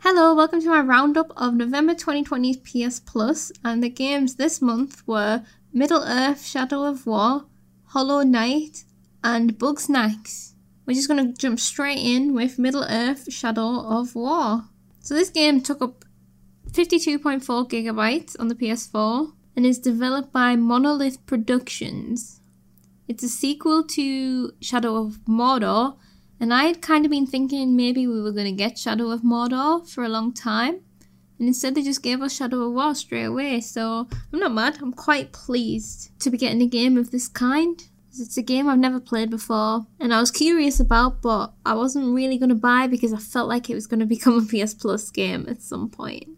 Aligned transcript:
Hello, 0.00 0.34
welcome 0.34 0.60
to 0.60 0.68
my 0.68 0.80
roundup 0.80 1.32
of 1.36 1.54
November 1.54 1.94
2020's 1.94 2.58
PS 2.58 3.00
Plus, 3.00 3.50
and 3.64 3.82
the 3.82 3.88
games 3.88 4.36
this 4.36 4.60
month 4.60 5.02
were 5.08 5.44
Middle 5.72 6.04
Earth 6.04 6.44
Shadow 6.44 6.84
of 6.84 7.06
War, 7.06 7.46
Hollow 7.86 8.22
Knight, 8.22 8.84
and 9.22 9.58
Bugsnax. 9.58 10.52
We're 10.86 10.94
just 10.94 11.08
going 11.08 11.26
to 11.26 11.32
jump 11.32 11.58
straight 11.58 11.98
in 11.98 12.34
with 12.34 12.58
Middle 12.58 12.84
Earth 12.84 13.32
Shadow 13.32 13.80
of 13.80 14.14
War. 14.14 14.64
So, 15.00 15.14
this 15.14 15.30
game 15.30 15.62
took 15.62 15.80
up 15.80 16.04
52.4 16.70 17.42
gigabytes 17.68 18.36
on 18.38 18.48
the 18.48 18.54
PS4 18.54 19.32
and 19.56 19.64
is 19.64 19.78
developed 19.78 20.32
by 20.32 20.54
Monolith 20.54 21.24
Productions. 21.24 22.42
It's 23.06 23.22
a 23.22 23.28
sequel 23.28 23.84
to 23.84 24.52
Shadow 24.60 24.96
of 24.96 25.18
Mordor 25.28 25.96
and 26.40 26.52
I 26.52 26.64
had 26.64 26.82
kind 26.82 27.04
of 27.04 27.10
been 27.10 27.26
thinking 27.26 27.76
maybe 27.76 28.06
we 28.06 28.20
were 28.20 28.32
going 28.32 28.46
to 28.46 28.52
get 28.52 28.78
Shadow 28.78 29.10
of 29.10 29.22
Mordor 29.22 29.88
for 29.88 30.04
a 30.04 30.08
long 30.08 30.32
time. 30.32 30.80
And 31.38 31.48
instead, 31.48 31.74
they 31.74 31.82
just 31.82 32.02
gave 32.02 32.22
us 32.22 32.36
Shadow 32.36 32.62
of 32.62 32.72
War 32.72 32.94
straight 32.94 33.24
away. 33.24 33.60
So 33.60 34.08
I'm 34.32 34.38
not 34.38 34.52
mad. 34.52 34.78
I'm 34.80 34.92
quite 34.92 35.32
pleased 35.32 36.10
to 36.20 36.30
be 36.30 36.38
getting 36.38 36.62
a 36.62 36.66
game 36.66 36.96
of 36.96 37.10
this 37.10 37.28
kind. 37.28 37.82
It's 38.16 38.36
a 38.36 38.42
game 38.42 38.68
I've 38.68 38.78
never 38.78 39.00
played 39.00 39.30
before 39.30 39.86
and 39.98 40.14
I 40.14 40.20
was 40.20 40.30
curious 40.30 40.78
about, 40.78 41.20
but 41.20 41.52
I 41.66 41.74
wasn't 41.74 42.14
really 42.14 42.38
going 42.38 42.50
to 42.50 42.54
buy 42.54 42.86
because 42.86 43.12
I 43.12 43.18
felt 43.18 43.48
like 43.48 43.68
it 43.68 43.74
was 43.74 43.88
going 43.88 44.00
to 44.04 44.06
become 44.06 44.38
a 44.38 44.42
PS 44.42 44.74
Plus 44.74 45.10
game 45.10 45.46
at 45.48 45.62
some 45.62 45.88
point. 45.88 46.28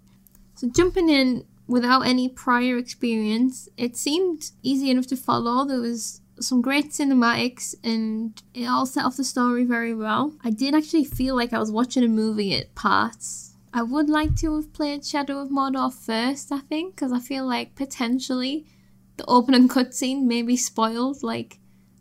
So, 0.54 0.70
jumping 0.70 1.10
in 1.10 1.44
without 1.66 2.06
any 2.06 2.30
prior 2.30 2.78
experience, 2.78 3.68
it 3.76 3.94
seemed 3.96 4.52
easy 4.62 4.90
enough 4.90 5.06
to 5.08 5.16
follow. 5.16 5.66
There 5.66 5.80
was 5.80 6.22
some 6.40 6.60
great 6.60 6.90
cinematics 6.90 7.74
and 7.82 8.42
it 8.54 8.66
all 8.66 8.86
set 8.86 9.04
off 9.04 9.16
the 9.16 9.24
story 9.24 9.64
very 9.64 9.94
well. 9.94 10.34
I 10.44 10.50
did 10.50 10.74
actually 10.74 11.04
feel 11.04 11.34
like 11.34 11.52
I 11.52 11.58
was 11.58 11.70
watching 11.70 12.04
a 12.04 12.08
movie 12.08 12.54
at 12.54 12.74
parts. 12.74 13.54
I 13.72 13.82
would 13.82 14.08
like 14.08 14.36
to 14.36 14.56
have 14.56 14.72
played 14.72 15.04
Shadow 15.04 15.38
of 15.38 15.50
Mordor 15.50 15.92
first, 15.92 16.50
I 16.52 16.60
think, 16.60 16.94
because 16.94 17.12
I 17.12 17.20
feel 17.20 17.46
like 17.46 17.74
potentially 17.74 18.66
the 19.16 19.24
opening 19.26 19.68
cutscene 19.68 20.24
may 20.24 20.42
be 20.42 20.56
spoiled 20.56 21.22
like 21.22 21.58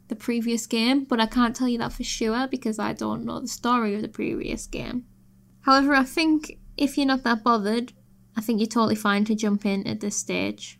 the 0.07 0.15
previous 0.15 0.67
game, 0.67 1.03
but 1.03 1.19
I 1.19 1.25
can't 1.25 1.55
tell 1.55 1.67
you 1.67 1.77
that 1.79 1.93
for 1.93 2.03
sure 2.03 2.47
because 2.47 2.79
I 2.79 2.93
don't 2.93 3.25
know 3.25 3.39
the 3.39 3.47
story 3.47 3.95
of 3.95 4.01
the 4.01 4.07
previous 4.07 4.67
game. 4.67 5.05
However, 5.61 5.93
I 5.93 6.03
think 6.03 6.59
if 6.77 6.97
you're 6.97 7.07
not 7.07 7.23
that 7.23 7.43
bothered, 7.43 7.93
I 8.37 8.41
think 8.41 8.59
you're 8.59 8.67
totally 8.67 8.95
fine 8.95 9.25
to 9.25 9.35
jump 9.35 9.65
in 9.65 9.87
at 9.87 10.01
this 10.01 10.15
stage. 10.15 10.79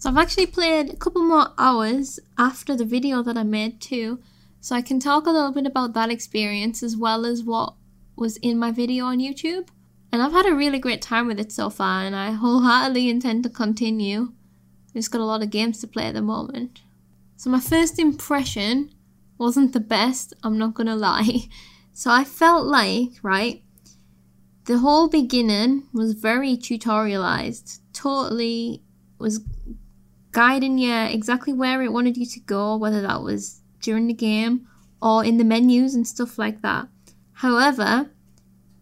So 0.00 0.08
I've 0.08 0.16
actually 0.16 0.46
played 0.46 0.88
a 0.88 0.96
couple 0.96 1.22
more 1.22 1.48
hours 1.58 2.18
after 2.38 2.74
the 2.74 2.86
video 2.86 3.22
that 3.22 3.36
I 3.36 3.42
made 3.42 3.82
too, 3.82 4.18
so 4.58 4.74
I 4.74 4.80
can 4.80 4.98
talk 4.98 5.26
a 5.26 5.30
little 5.30 5.52
bit 5.52 5.66
about 5.66 5.92
that 5.92 6.10
experience 6.10 6.82
as 6.82 6.96
well 6.96 7.26
as 7.26 7.44
what 7.44 7.74
was 8.16 8.38
in 8.38 8.58
my 8.58 8.70
video 8.70 9.04
on 9.04 9.18
YouTube. 9.18 9.68
And 10.10 10.22
I've 10.22 10.32
had 10.32 10.46
a 10.46 10.54
really 10.54 10.78
great 10.78 11.02
time 11.02 11.26
with 11.26 11.38
it 11.38 11.52
so 11.52 11.68
far, 11.68 12.02
and 12.02 12.16
I 12.16 12.32
wholeheartedly 12.32 13.10
intend 13.10 13.42
to 13.42 13.50
continue. 13.50 14.32
I've 14.88 14.94
just 14.94 15.10
got 15.10 15.20
a 15.20 15.26
lot 15.26 15.42
of 15.42 15.50
games 15.50 15.80
to 15.80 15.86
play 15.86 16.06
at 16.06 16.14
the 16.14 16.22
moment. 16.22 16.80
So 17.36 17.50
my 17.50 17.60
first 17.60 17.98
impression 17.98 18.94
wasn't 19.36 19.74
the 19.74 19.80
best, 19.80 20.32
I'm 20.42 20.56
not 20.56 20.72
gonna 20.72 20.96
lie. 21.10 21.50
So 21.92 22.10
I 22.10 22.24
felt 22.24 22.64
like, 22.64 23.10
right, 23.22 23.62
the 24.64 24.78
whole 24.78 25.10
beginning 25.10 25.88
was 25.92 26.14
very 26.14 26.56
tutorialized, 26.56 27.80
totally 27.92 28.82
was 29.18 29.40
guiding 30.32 30.78
you 30.78 30.94
exactly 30.94 31.52
where 31.52 31.82
it 31.82 31.92
wanted 31.92 32.16
you 32.16 32.26
to 32.26 32.40
go, 32.40 32.76
whether 32.76 33.00
that 33.02 33.22
was 33.22 33.60
during 33.80 34.06
the 34.06 34.14
game 34.14 34.66
or 35.02 35.24
in 35.24 35.38
the 35.38 35.44
menus 35.44 35.94
and 35.94 36.06
stuff 36.06 36.38
like 36.38 36.62
that. 36.62 36.88
However, 37.34 38.10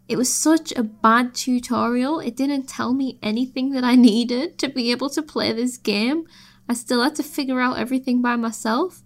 it 0.08 0.16
was 0.16 0.32
such 0.32 0.72
a 0.72 0.82
bad 0.82 1.34
tutorial, 1.34 2.19
it 2.20 2.34
didn't 2.34 2.69
tell 2.69 2.94
me 2.94 3.19
anything 3.22 3.70
that 3.70 3.84
I 3.84 3.94
needed 4.10 4.59
to 4.59 4.69
be 4.69 4.91
able 4.91 5.10
to 5.10 5.22
play 5.22 5.53
this 5.53 5.76
game. 5.76 6.25
I 6.69 6.75
still 6.75 7.03
had 7.03 7.14
to 7.16 7.22
figure 7.22 7.60
out 7.60 7.78
everything 7.78 8.20
by 8.20 8.36
myself. 8.36 9.03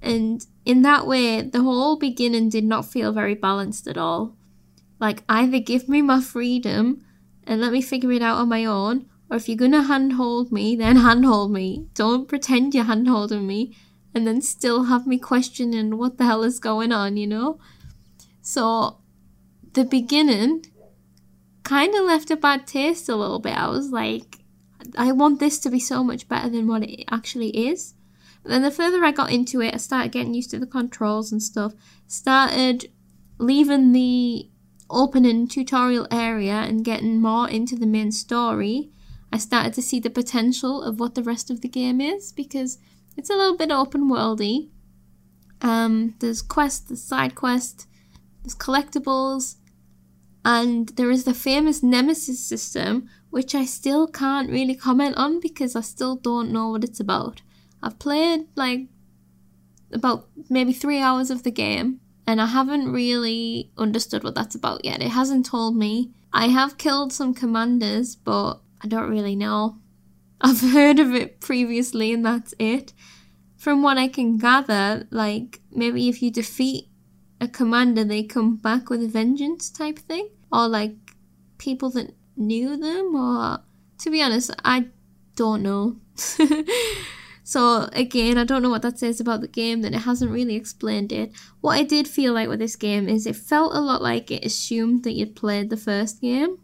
And 0.00 0.46
in 0.64 0.82
that 0.82 1.06
way, 1.06 1.40
the 1.42 1.62
whole 1.62 1.96
beginning 1.96 2.50
did 2.50 2.64
not 2.64 2.84
feel 2.84 3.12
very 3.12 3.34
balanced 3.34 3.86
at 3.86 3.96
all. 3.96 4.36
Like, 5.00 5.22
either 5.28 5.58
give 5.58 5.88
me 5.88 6.02
my 6.02 6.20
freedom 6.20 7.04
and 7.46 7.60
let 7.60 7.72
me 7.72 7.82
figure 7.82 8.12
it 8.12 8.22
out 8.22 8.38
on 8.38 8.48
my 8.48 8.64
own, 8.64 9.06
or 9.34 9.36
if 9.36 9.48
you're 9.48 9.58
gonna 9.58 9.82
handhold 9.82 10.52
me, 10.52 10.76
then 10.76 10.94
handhold 10.94 11.50
me. 11.50 11.88
Don't 11.94 12.28
pretend 12.28 12.72
you're 12.72 12.84
handholding 12.84 13.44
me 13.46 13.76
and 14.14 14.24
then 14.28 14.40
still 14.40 14.84
have 14.84 15.08
me 15.08 15.18
questioning 15.18 15.98
what 15.98 16.18
the 16.18 16.24
hell 16.24 16.44
is 16.44 16.60
going 16.60 16.92
on, 16.92 17.16
you 17.16 17.26
know? 17.26 17.58
So 18.42 19.00
the 19.72 19.84
beginning 19.84 20.66
kind 21.64 21.96
of 21.96 22.04
left 22.04 22.30
a 22.30 22.36
bad 22.36 22.68
taste 22.68 23.08
a 23.08 23.16
little 23.16 23.40
bit. 23.40 23.58
I 23.58 23.66
was 23.66 23.90
like, 23.90 24.38
I 24.96 25.10
want 25.10 25.40
this 25.40 25.58
to 25.60 25.68
be 25.68 25.80
so 25.80 26.04
much 26.04 26.28
better 26.28 26.48
than 26.48 26.68
what 26.68 26.84
it 26.84 27.04
actually 27.10 27.50
is. 27.68 27.94
Then 28.44 28.62
the 28.62 28.70
further 28.70 29.04
I 29.04 29.10
got 29.10 29.32
into 29.32 29.60
it, 29.60 29.74
I 29.74 29.78
started 29.78 30.12
getting 30.12 30.34
used 30.34 30.50
to 30.50 30.60
the 30.60 30.66
controls 30.66 31.32
and 31.32 31.42
stuff. 31.42 31.72
Started 32.06 32.88
leaving 33.38 33.90
the 33.90 34.48
opening 34.88 35.48
tutorial 35.48 36.06
area 36.12 36.52
and 36.52 36.84
getting 36.84 37.20
more 37.20 37.50
into 37.50 37.74
the 37.74 37.86
main 37.86 38.12
story. 38.12 38.90
I 39.34 39.38
started 39.38 39.74
to 39.74 39.82
see 39.82 39.98
the 39.98 40.10
potential 40.10 40.80
of 40.80 41.00
what 41.00 41.16
the 41.16 41.22
rest 41.24 41.50
of 41.50 41.60
the 41.60 41.68
game 41.68 42.00
is 42.00 42.30
because 42.30 42.78
it's 43.16 43.30
a 43.30 43.34
little 43.34 43.56
bit 43.56 43.72
open 43.72 44.08
worldy. 44.08 44.68
Um, 45.60 46.14
there's 46.20 46.40
quests, 46.40 46.82
there's 46.86 47.02
side 47.02 47.34
quests, 47.34 47.88
there's 48.44 48.54
collectibles, 48.54 49.56
and 50.44 50.90
there 50.90 51.10
is 51.10 51.24
the 51.24 51.34
famous 51.34 51.82
Nemesis 51.82 52.38
system, 52.38 53.08
which 53.30 53.56
I 53.56 53.64
still 53.64 54.06
can't 54.06 54.52
really 54.52 54.76
comment 54.76 55.16
on 55.16 55.40
because 55.40 55.74
I 55.74 55.80
still 55.80 56.14
don't 56.14 56.52
know 56.52 56.68
what 56.68 56.84
it's 56.84 57.00
about. 57.00 57.42
I've 57.82 57.98
played 57.98 58.46
like 58.54 58.82
about 59.92 60.28
maybe 60.48 60.72
three 60.72 61.00
hours 61.00 61.32
of 61.32 61.42
the 61.42 61.50
game, 61.50 61.98
and 62.24 62.40
I 62.40 62.46
haven't 62.46 62.92
really 62.92 63.72
understood 63.76 64.22
what 64.22 64.36
that's 64.36 64.54
about 64.54 64.84
yet. 64.84 65.02
It 65.02 65.08
hasn't 65.08 65.46
told 65.46 65.74
me. 65.76 66.12
I 66.32 66.48
have 66.48 66.78
killed 66.78 67.12
some 67.12 67.34
commanders, 67.34 68.14
but 68.14 68.60
I 68.82 68.88
don't 68.88 69.10
really 69.10 69.36
know. 69.36 69.78
I've 70.40 70.60
heard 70.60 70.98
of 70.98 71.14
it 71.14 71.40
previously 71.40 72.12
and 72.12 72.24
that's 72.24 72.54
it. 72.58 72.92
From 73.56 73.82
what 73.82 73.96
I 73.96 74.08
can 74.08 74.36
gather, 74.36 75.06
like 75.10 75.60
maybe 75.70 76.08
if 76.08 76.22
you 76.22 76.30
defeat 76.30 76.88
a 77.40 77.48
commander, 77.48 78.04
they 78.04 78.22
come 78.22 78.56
back 78.56 78.90
with 78.90 79.02
a 79.02 79.08
vengeance 79.08 79.70
type 79.70 79.98
thing, 79.98 80.28
or 80.52 80.68
like 80.68 80.94
people 81.58 81.90
that 81.90 82.14
knew 82.36 82.76
them, 82.76 83.14
or 83.14 83.60
to 83.98 84.10
be 84.10 84.22
honest, 84.22 84.50
I 84.64 84.88
don't 85.36 85.62
know. 85.62 85.96
so 87.44 87.88
again, 87.92 88.38
I 88.38 88.44
don't 88.44 88.62
know 88.62 88.70
what 88.70 88.82
that 88.82 88.98
says 88.98 89.20
about 89.20 89.40
the 89.40 89.48
game. 89.48 89.82
That 89.82 89.94
it 89.94 90.00
hasn't 90.00 90.32
really 90.32 90.56
explained 90.56 91.12
it. 91.12 91.32
What 91.60 91.78
I 91.78 91.84
did 91.84 92.08
feel 92.08 92.32
like 92.32 92.48
with 92.48 92.58
this 92.58 92.76
game 92.76 93.08
is 93.08 93.26
it 93.26 93.36
felt 93.36 93.74
a 93.74 93.80
lot 93.80 94.02
like 94.02 94.30
it 94.30 94.44
assumed 94.44 95.04
that 95.04 95.14
you'd 95.14 95.36
played 95.36 95.70
the 95.70 95.76
first 95.76 96.20
game, 96.20 96.58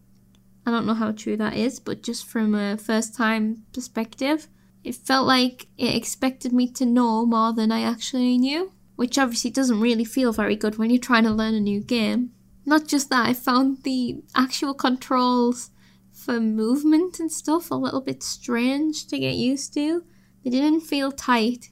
I 0.70 0.76
don't 0.76 0.86
know 0.86 0.94
how 0.94 1.12
true 1.12 1.36
that 1.36 1.56
is, 1.56 1.80
but 1.80 2.02
just 2.02 2.26
from 2.26 2.54
a 2.54 2.76
first 2.76 3.14
time 3.14 3.64
perspective, 3.72 4.48
it 4.84 4.94
felt 4.94 5.26
like 5.26 5.66
it 5.76 5.94
expected 5.94 6.52
me 6.52 6.70
to 6.72 6.86
know 6.86 7.26
more 7.26 7.52
than 7.52 7.72
I 7.72 7.82
actually 7.82 8.38
knew, 8.38 8.72
which 8.96 9.18
obviously 9.18 9.50
doesn't 9.50 9.80
really 9.80 10.04
feel 10.04 10.32
very 10.32 10.56
good 10.56 10.78
when 10.78 10.90
you're 10.90 11.00
trying 11.00 11.24
to 11.24 11.30
learn 11.30 11.54
a 11.54 11.60
new 11.60 11.80
game. 11.80 12.30
Not 12.64 12.86
just 12.86 13.10
that, 13.10 13.26
I 13.26 13.34
found 13.34 13.82
the 13.82 14.22
actual 14.36 14.74
controls 14.74 15.70
for 16.12 16.38
movement 16.38 17.18
and 17.18 17.32
stuff 17.32 17.70
a 17.70 17.74
little 17.74 18.00
bit 18.00 18.22
strange 18.22 19.06
to 19.08 19.18
get 19.18 19.34
used 19.34 19.74
to. 19.74 20.04
They 20.44 20.50
didn't 20.50 20.82
feel 20.82 21.10
tight. 21.10 21.70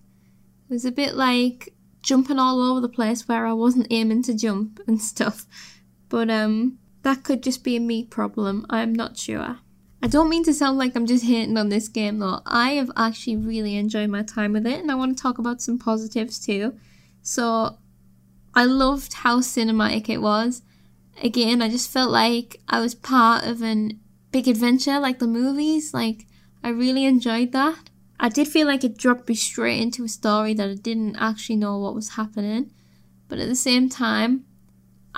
It 0.69 0.72
was 0.72 0.84
a 0.84 0.92
bit 0.92 1.15
like 1.15 1.75
jumping 2.03 2.39
all 2.39 2.60
over 2.60 2.80
the 2.80 2.89
place 2.89 3.28
where 3.28 3.47
I 3.47 3.53
wasn't 3.53 3.86
aiming 3.91 4.22
to 4.24 4.34
jump 4.34 4.80
and 4.86 5.00
stuff. 5.12 5.47
But 6.09 6.30
um 6.30 6.78
that 7.09 7.25
could 7.25 7.43
just 7.43 7.65
be 7.65 7.75
a 7.75 7.81
me 7.81 8.05
problem, 8.05 8.66
I'm 8.69 8.93
not 8.93 9.16
sure. 9.16 9.60
I 10.03 10.09
don't 10.09 10.28
mean 10.28 10.45
to 10.45 10.53
sound 10.53 10.77
like 10.77 10.95
I'm 10.95 11.07
just 11.07 11.25
hating 11.25 11.57
on 11.57 11.71
this 11.71 11.89
game 11.89 12.19
though. 12.19 12.43
I 12.45 12.72
have 12.72 12.91
actually 12.97 13.37
really 13.37 13.77
enjoyed 13.77 14.10
my 14.10 14.22
time 14.22 14.53
with 14.53 14.66
it 14.66 14.78
and 14.78 14.91
I 14.91 14.95
want 14.95 15.16
to 15.16 15.22
talk 15.22 15.39
about 15.39 15.63
some 15.63 15.78
positives 15.78 16.39
too. 16.39 16.75
So 17.22 17.78
I 18.55 18.66
loved 18.66 19.15
how 19.15 19.41
cinematic 19.41 20.10
it 20.10 20.19
was. 20.19 20.60
Again, 21.22 21.63
I 21.63 21.71
just 21.71 21.91
felt 21.91 22.10
like 22.10 22.60
I 22.69 22.78
was 22.78 22.95
part 22.95 23.45
of 23.45 23.63
an 23.63 23.99
big 24.31 24.47
adventure 24.47 25.01
like 25.01 25.19
the 25.19 25.27
movies. 25.27 25.95
Like 25.95 26.27
I 26.63 26.69
really 26.69 27.07
enjoyed 27.07 27.53
that. 27.53 27.89
I 28.21 28.28
did 28.28 28.49
feel 28.49 28.66
like 28.66 28.84
it 28.84 28.99
dropped 28.99 29.31
me 29.31 29.34
straight 29.34 29.81
into 29.81 30.05
a 30.05 30.09
story 30.09 30.53
that 30.53 30.69
I 30.69 30.75
didn't 30.75 31.16
actually 31.16 31.57
know 31.57 31.78
what 31.78 31.95
was 31.95 32.10
happening. 32.10 32.71
But 33.28 33.39
at 33.39 33.49
the 33.49 33.57
same 33.57 33.89
time, 33.89 34.45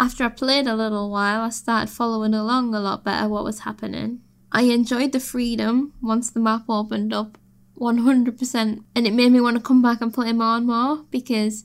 after 0.00 0.24
I 0.24 0.28
played 0.28 0.66
a 0.66 0.74
little 0.74 1.10
while, 1.10 1.42
I 1.42 1.50
started 1.50 1.92
following 1.92 2.32
along 2.32 2.74
a 2.74 2.80
lot 2.80 3.04
better 3.04 3.28
what 3.28 3.44
was 3.44 3.60
happening. 3.60 4.22
I 4.50 4.62
enjoyed 4.62 5.12
the 5.12 5.20
freedom 5.20 5.92
once 6.00 6.30
the 6.30 6.40
map 6.40 6.62
opened 6.70 7.12
up 7.12 7.36
100%. 7.78 8.84
And 8.94 9.06
it 9.06 9.12
made 9.12 9.30
me 9.30 9.42
want 9.42 9.58
to 9.58 9.62
come 9.62 9.82
back 9.82 10.00
and 10.00 10.12
play 10.12 10.32
more 10.32 10.56
and 10.56 10.66
more 10.66 11.04
because 11.10 11.64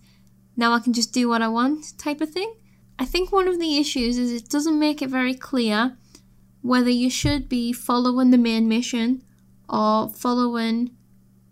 now 0.57 0.73
I 0.73 0.79
can 0.79 0.91
just 0.91 1.13
do 1.13 1.29
what 1.29 1.41
I 1.41 1.47
want 1.47 1.97
type 1.97 2.19
of 2.19 2.29
thing. 2.29 2.53
I 2.99 3.05
think 3.05 3.31
one 3.31 3.47
of 3.47 3.57
the 3.57 3.77
issues 3.77 4.17
is 4.17 4.33
it 4.33 4.49
doesn't 4.49 4.77
make 4.77 5.01
it 5.01 5.09
very 5.09 5.33
clear 5.33 5.97
whether 6.61 6.89
you 6.89 7.09
should 7.09 7.47
be 7.47 7.71
following 7.71 8.31
the 8.31 8.37
main 8.37 8.67
mission 8.67 9.23
or 9.69 10.09
following 10.09 10.91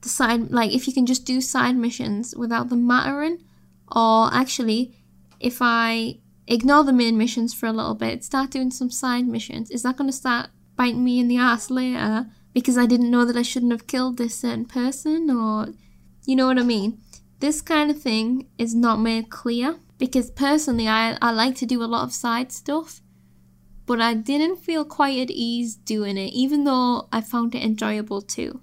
the 0.02 0.10
side, 0.10 0.52
like 0.52 0.74
if 0.74 0.86
you 0.86 0.94
can 0.94 1.06
just 1.06 1.26
do 1.26 1.40
side 1.40 1.78
missions 1.78 2.36
without 2.36 2.68
them 2.68 2.86
mattering, 2.86 3.42
or 3.90 4.34
actually, 4.34 4.98
if 5.40 5.60
I 5.62 6.18
ignore 6.48 6.84
the 6.84 6.94
main 6.94 7.18
missions 7.18 7.54
for 7.54 7.68
a 7.68 7.74
little 7.74 7.96
bit, 7.96 8.24
start 8.24 8.52
doing 8.52 8.72
some 8.72 8.90
side 8.90 9.28
missions, 9.28 9.72
is 9.72 9.84
that 9.84 9.98
going 9.98 10.10
to 10.10 10.16
start 10.16 10.50
biting 10.76 11.04
me 11.04 11.20
in 11.20 11.28
the 11.28 11.38
ass 11.38 11.70
later 11.70 12.28
because 12.54 12.78
I 12.78 12.86
didn't 12.86 13.12
know 13.12 13.26
that 13.26 13.38
I 13.38 13.42
shouldn't 13.42 13.72
have 13.72 13.88
killed 13.88 14.18
this 14.18 14.36
certain 14.36 14.66
person, 14.66 15.30
or 15.30 15.70
you 16.26 16.36
know 16.36 16.48
what 16.48 16.60
I 16.60 16.64
mean? 16.64 17.00
This 17.40 17.62
kind 17.62 17.90
of 17.90 18.02
thing 18.02 18.48
is 18.58 18.76
not 18.76 19.00
made 19.00 19.30
clear 19.30 19.78
because 19.98 20.32
personally, 20.32 20.88
I, 20.88 21.18
I 21.22 21.32
like 21.32 21.56
to 21.58 21.66
do 21.66 21.84
a 21.84 21.86
lot 21.86 22.04
of 22.04 22.14
side 22.14 22.52
stuff, 22.52 23.02
but 23.86 24.00
I 24.00 24.14
didn't 24.14 24.58
feel 24.58 24.86
quite 24.86 25.20
at 25.20 25.32
ease 25.32 25.76
doing 25.76 26.18
it, 26.18 26.34
even 26.34 26.64
though 26.64 27.08
I 27.12 27.22
found 27.22 27.56
it 27.56 27.64
enjoyable 27.64 28.22
too. 28.22 28.62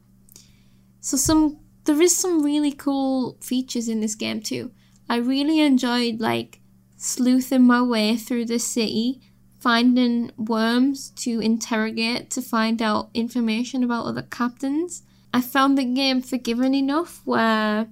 So 1.01 1.17
some 1.17 1.59
there 1.85 2.01
is 2.01 2.15
some 2.15 2.43
really 2.43 2.73
cool 2.73 3.39
features 3.41 3.89
in 3.89 4.01
this 4.01 4.15
game 4.15 4.41
too. 4.41 4.71
I 5.09 5.17
really 5.17 5.61
enjoyed 5.61 6.21
like 6.21 6.60
sleuthing 7.01 7.63
my 7.63 7.81
way 7.81 8.17
through 8.17 8.45
the 8.45 8.59
city 8.59 9.21
finding 9.61 10.33
worms 10.37 11.11
to 11.11 11.39
interrogate 11.41 12.31
to 12.31 12.41
find 12.41 12.81
out 12.81 13.11
information 13.13 13.85
about 13.85 14.07
other 14.07 14.23
captains. 14.23 15.03
I 15.33 15.43
found 15.43 15.77
the 15.77 15.85
game 15.85 16.23
forgiving 16.23 16.75
enough 16.75 17.21
where 17.25 17.87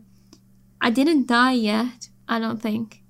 I 0.80 0.90
didn't 0.90 1.28
die 1.28 1.52
yet, 1.52 2.08
I 2.26 2.38
don't 2.38 2.60
think. 2.60 3.02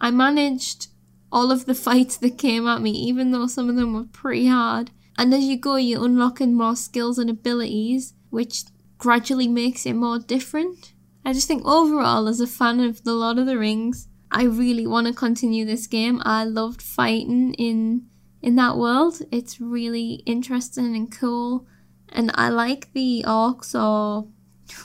I 0.00 0.10
managed 0.10 0.88
all 1.30 1.52
of 1.52 1.66
the 1.66 1.74
fights 1.86 2.16
that 2.16 2.38
came 2.38 2.66
at 2.66 2.82
me, 2.82 2.90
even 2.90 3.30
though 3.30 3.46
some 3.46 3.68
of 3.68 3.76
them 3.76 3.94
were 3.94 4.04
pretty 4.04 4.46
hard. 4.46 4.90
And 5.18 5.34
as 5.34 5.44
you 5.44 5.58
go, 5.58 5.76
you're 5.76 6.04
unlocking 6.04 6.54
more 6.54 6.76
skills 6.76 7.18
and 7.18 7.28
abilities, 7.28 8.14
which 8.30 8.64
gradually 8.96 9.48
makes 9.48 9.84
it 9.84 9.92
more 9.92 10.18
different. 10.18 10.94
I 11.24 11.34
just 11.34 11.46
think 11.46 11.66
overall, 11.66 12.28
as 12.28 12.40
a 12.40 12.46
fan 12.46 12.80
of 12.80 13.04
The 13.04 13.12
Lord 13.12 13.38
of 13.38 13.44
the 13.44 13.58
Rings, 13.58 14.08
I 14.32 14.44
really 14.44 14.86
want 14.86 15.06
to 15.06 15.12
continue 15.12 15.64
this 15.64 15.86
game. 15.86 16.22
I 16.24 16.44
loved 16.44 16.82
fighting 16.82 17.54
in 17.54 18.06
in 18.42 18.56
that 18.56 18.76
world. 18.76 19.20
It's 19.30 19.60
really 19.60 20.22
interesting 20.24 20.94
and 20.96 21.10
cool, 21.10 21.66
and 22.08 22.30
I 22.34 22.48
like 22.48 22.92
the 22.92 23.24
orcs 23.26 23.74
or 23.74 24.28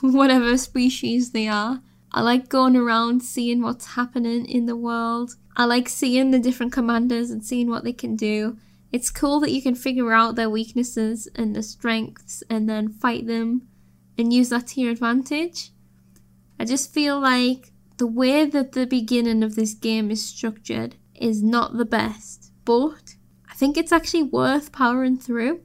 whatever 0.00 0.56
species 0.58 1.30
they 1.30 1.48
are. 1.48 1.80
I 2.12 2.22
like 2.22 2.48
going 2.48 2.76
around 2.76 3.22
seeing 3.22 3.62
what's 3.62 3.94
happening 3.94 4.46
in 4.46 4.66
the 4.66 4.76
world. 4.76 5.36
I 5.56 5.64
like 5.64 5.88
seeing 5.88 6.30
the 6.30 6.38
different 6.38 6.72
commanders 6.72 7.30
and 7.30 7.44
seeing 7.44 7.68
what 7.68 7.84
they 7.84 7.92
can 7.92 8.16
do. 8.16 8.56
It's 8.92 9.10
cool 9.10 9.40
that 9.40 9.52
you 9.52 9.60
can 9.60 9.74
figure 9.74 10.12
out 10.12 10.34
their 10.34 10.48
weaknesses 10.48 11.28
and 11.34 11.54
their 11.54 11.62
strengths 11.62 12.42
and 12.48 12.68
then 12.68 12.88
fight 12.88 13.26
them 13.26 13.68
and 14.16 14.32
use 14.32 14.48
that 14.48 14.68
to 14.68 14.80
your 14.80 14.92
advantage. 14.92 15.70
I 16.58 16.64
just 16.64 16.92
feel 16.92 17.20
like 17.20 17.72
the 17.96 18.06
way 18.06 18.44
that 18.44 18.72
the 18.72 18.86
beginning 18.86 19.42
of 19.42 19.54
this 19.54 19.74
game 19.74 20.10
is 20.10 20.24
structured 20.24 20.96
is 21.14 21.42
not 21.42 21.76
the 21.76 21.84
best, 21.84 22.52
but 22.64 23.16
I 23.50 23.54
think 23.54 23.76
it's 23.76 23.92
actually 23.92 24.24
worth 24.24 24.72
powering 24.72 25.16
through. 25.16 25.62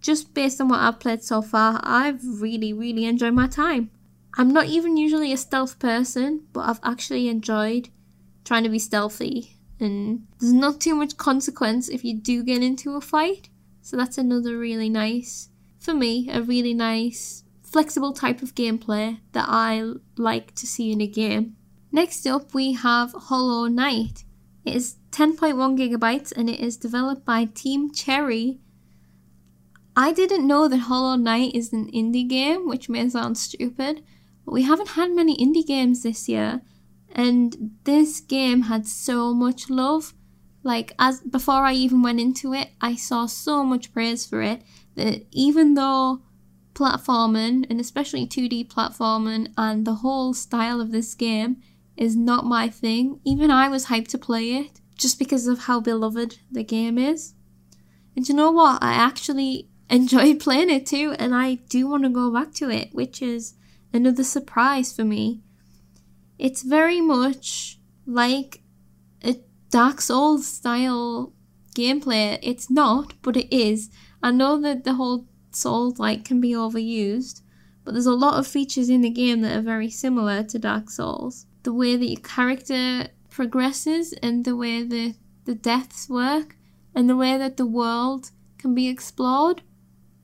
Just 0.00 0.34
based 0.34 0.60
on 0.60 0.68
what 0.68 0.80
I've 0.80 1.00
played 1.00 1.22
so 1.22 1.42
far, 1.42 1.80
I've 1.82 2.20
really, 2.24 2.72
really 2.72 3.04
enjoyed 3.04 3.34
my 3.34 3.46
time. 3.46 3.90
I'm 4.38 4.52
not 4.52 4.66
even 4.66 4.96
usually 4.96 5.32
a 5.32 5.36
stealth 5.36 5.78
person, 5.78 6.46
but 6.52 6.68
I've 6.68 6.80
actually 6.82 7.28
enjoyed 7.28 7.88
trying 8.44 8.64
to 8.64 8.68
be 8.68 8.78
stealthy, 8.78 9.56
and 9.80 10.26
there's 10.38 10.52
not 10.52 10.80
too 10.80 10.94
much 10.94 11.16
consequence 11.16 11.88
if 11.88 12.04
you 12.04 12.14
do 12.14 12.42
get 12.42 12.62
into 12.62 12.96
a 12.96 13.00
fight. 13.00 13.48
So 13.82 13.96
that's 13.96 14.18
another 14.18 14.58
really 14.58 14.88
nice, 14.88 15.48
for 15.78 15.94
me, 15.94 16.28
a 16.30 16.42
really 16.42 16.74
nice 16.74 17.44
flexible 17.66 18.12
type 18.12 18.42
of 18.42 18.54
gameplay 18.54 19.18
that 19.32 19.46
I 19.48 19.92
like 20.16 20.54
to 20.54 20.66
see 20.66 20.92
in 20.92 21.00
a 21.00 21.06
game. 21.06 21.56
Next 21.92 22.26
up, 22.26 22.54
we 22.54 22.72
have 22.72 23.12
Hollow 23.12 23.66
Knight. 23.66 24.24
It 24.64 24.74
is 24.74 24.96
10.1 25.10 25.78
gigabytes 25.78 26.32
and 26.36 26.48
it 26.48 26.60
is 26.60 26.76
developed 26.76 27.24
by 27.24 27.44
Team 27.44 27.92
Cherry. 27.92 28.60
I 29.96 30.12
didn't 30.12 30.46
know 30.46 30.68
that 30.68 30.76
Hollow 30.76 31.16
Knight 31.16 31.54
is 31.54 31.72
an 31.72 31.90
indie 31.90 32.28
game, 32.28 32.68
which 32.68 32.88
may 32.88 33.08
sound 33.08 33.38
stupid, 33.38 34.02
but 34.44 34.52
we 34.52 34.62
haven't 34.62 34.90
had 34.90 35.10
many 35.10 35.36
indie 35.36 35.66
games 35.66 36.02
this 36.02 36.28
year, 36.28 36.60
and 37.10 37.72
this 37.84 38.20
game 38.20 38.62
had 38.62 38.86
so 38.86 39.32
much 39.32 39.70
love. 39.70 40.12
Like 40.62 40.92
as 40.98 41.20
before 41.20 41.64
I 41.64 41.72
even 41.72 42.02
went 42.02 42.20
into 42.20 42.52
it, 42.52 42.68
I 42.80 42.94
saw 42.94 43.24
so 43.26 43.64
much 43.64 43.92
praise 43.92 44.26
for 44.26 44.42
it 44.42 44.62
that 44.96 45.24
even 45.30 45.74
though 45.74 46.22
platforming, 46.76 47.66
and 47.68 47.80
especially 47.80 48.26
2D 48.26 48.68
platforming, 48.68 49.52
and 49.56 49.86
the 49.86 49.96
whole 49.96 50.34
style 50.34 50.80
of 50.80 50.92
this 50.92 51.14
game 51.14 51.56
is 51.96 52.14
not 52.14 52.44
my 52.44 52.68
thing. 52.68 53.20
Even 53.24 53.50
I 53.50 53.68
was 53.68 53.86
hyped 53.86 54.08
to 54.08 54.18
play 54.18 54.54
it 54.54 54.80
just 54.96 55.18
because 55.18 55.46
of 55.46 55.60
how 55.60 55.80
beloved 55.80 56.38
the 56.50 56.62
game 56.62 56.98
is. 56.98 57.34
And 58.14 58.28
you 58.28 58.34
know 58.34 58.50
what? 58.50 58.82
I 58.82 58.92
actually 58.92 59.68
enjoyed 59.90 60.40
playing 60.40 60.70
it 60.70 60.86
too, 60.86 61.14
and 61.18 61.34
I 61.34 61.54
do 61.68 61.88
want 61.88 62.04
to 62.04 62.10
go 62.10 62.30
back 62.30 62.52
to 62.54 62.70
it, 62.70 62.90
which 62.92 63.22
is 63.22 63.54
another 63.92 64.24
surprise 64.24 64.94
for 64.94 65.04
me. 65.04 65.40
It's 66.38 66.62
very 66.62 67.00
much 67.00 67.78
like 68.06 68.62
a 69.24 69.36
Dark 69.70 70.00
Souls 70.00 70.46
style 70.46 71.32
gameplay. 71.74 72.38
It's 72.42 72.70
not, 72.70 73.14
but 73.22 73.36
it 73.36 73.54
is. 73.54 73.90
I 74.22 74.30
know 74.30 74.60
that 74.60 74.84
the 74.84 74.94
whole 74.94 75.26
Souls 75.56 75.98
like 75.98 76.24
can 76.24 76.40
be 76.40 76.52
overused, 76.52 77.42
but 77.84 77.92
there's 77.92 78.06
a 78.06 78.14
lot 78.14 78.38
of 78.38 78.46
features 78.46 78.88
in 78.88 79.00
the 79.00 79.10
game 79.10 79.40
that 79.40 79.56
are 79.56 79.62
very 79.62 79.90
similar 79.90 80.42
to 80.44 80.58
Dark 80.58 80.90
Souls. 80.90 81.46
The 81.62 81.72
way 81.72 81.96
that 81.96 82.06
your 82.06 82.20
character 82.20 83.08
progresses 83.30 84.12
and 84.22 84.44
the 84.44 84.56
way 84.56 84.82
the, 84.82 85.14
the 85.44 85.54
deaths 85.54 86.08
work 86.08 86.56
and 86.94 87.08
the 87.08 87.16
way 87.16 87.36
that 87.36 87.56
the 87.56 87.66
world 87.66 88.30
can 88.58 88.74
be 88.74 88.88
explored 88.88 89.62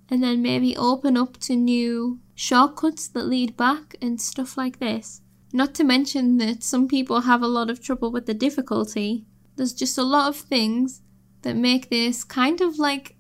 and 0.09 0.23
then 0.23 0.43
maybe 0.43 0.77
open 0.77 1.17
up 1.17 1.39
to 1.39 1.57
new 1.57 2.21
shortcuts 2.35 3.09
that 3.09 3.27
lead 3.27 3.57
back 3.57 3.97
and 4.03 4.21
stuff 4.21 4.57
like 4.57 4.79
this. 4.79 5.23
Not 5.53 5.75
to 5.77 5.85
mention 5.85 6.39
that 6.39 6.63
some 6.63 6.89
people 6.89 7.23
have 7.23 7.43
a 7.43 7.49
lot 7.49 7.71
of 7.71 7.83
trouble 7.83 8.11
with 8.11 8.27
the 8.27 8.35
difficulty. 8.35 9.27
There's 9.57 9.73
just 9.73 9.99
a 9.99 10.03
lot 10.03 10.29
of 10.29 10.37
things 10.37 11.03
that 11.43 11.57
make 11.57 11.91
this 11.91 12.25
kind 12.25 12.61
of 12.61 12.79
like 12.79 13.17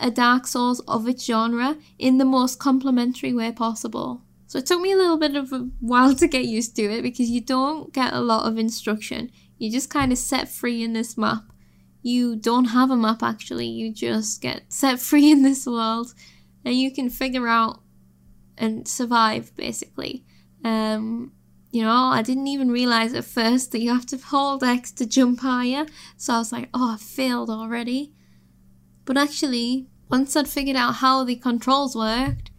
a 0.00 0.10
Dark 0.10 0.46
Souls 0.46 0.80
of 0.80 1.08
its 1.08 1.24
genre 1.24 1.76
in 1.98 2.18
the 2.18 2.24
most 2.24 2.58
complimentary 2.58 3.32
way 3.32 3.52
possible. 3.52 4.22
So 4.46 4.58
it 4.58 4.66
took 4.66 4.80
me 4.80 4.92
a 4.92 4.96
little 4.96 5.18
bit 5.18 5.36
of 5.36 5.52
a 5.52 5.68
while 5.78 6.14
to 6.16 6.26
get 6.26 6.44
used 6.44 6.74
to 6.76 6.82
it 6.82 7.02
because 7.02 7.30
you 7.30 7.40
don't 7.40 7.92
get 7.92 8.12
a 8.12 8.20
lot 8.20 8.48
of 8.48 8.58
instruction. 8.58 9.30
You 9.58 9.70
just 9.70 9.90
kind 9.90 10.10
of 10.10 10.18
set 10.18 10.48
free 10.48 10.82
in 10.82 10.92
this 10.92 11.16
map. 11.16 11.44
You 12.02 12.34
don't 12.34 12.66
have 12.66 12.90
a 12.90 12.96
map 12.96 13.22
actually, 13.22 13.68
you 13.68 13.92
just 13.92 14.40
get 14.40 14.72
set 14.72 14.98
free 15.08 15.30
in 15.30 15.42
this 15.42 15.66
world 15.66 16.14
and 16.64 16.74
you 16.74 16.90
can 16.90 17.10
figure 17.10 17.46
out 17.46 17.80
and 18.56 18.88
survive 18.88 19.54
basically. 19.54 20.24
Um, 20.64 21.32
you 21.70 21.82
know, 21.82 22.06
I 22.06 22.22
didn't 22.22 22.48
even 22.48 22.70
realize 22.70 23.14
at 23.14 23.24
first 23.24 23.70
that 23.72 23.80
you 23.80 23.92
have 23.92 24.06
to 24.06 24.16
hold 24.16 24.64
X 24.64 24.90
to 24.92 25.06
jump 25.06 25.40
higher. 25.40 25.86
So 26.16 26.34
I 26.34 26.38
was 26.38 26.52
like, 26.52 26.68
oh, 26.74 26.94
I 26.94 26.96
failed 26.96 27.48
already. 27.48 28.12
But 29.04 29.16
actually, 29.16 29.88
once 30.10 30.34
I'd 30.36 30.48
figured 30.48 30.76
out 30.76 30.96
how 30.96 31.24
the 31.24 31.36
controls 31.36 31.94
worked, 31.94 32.50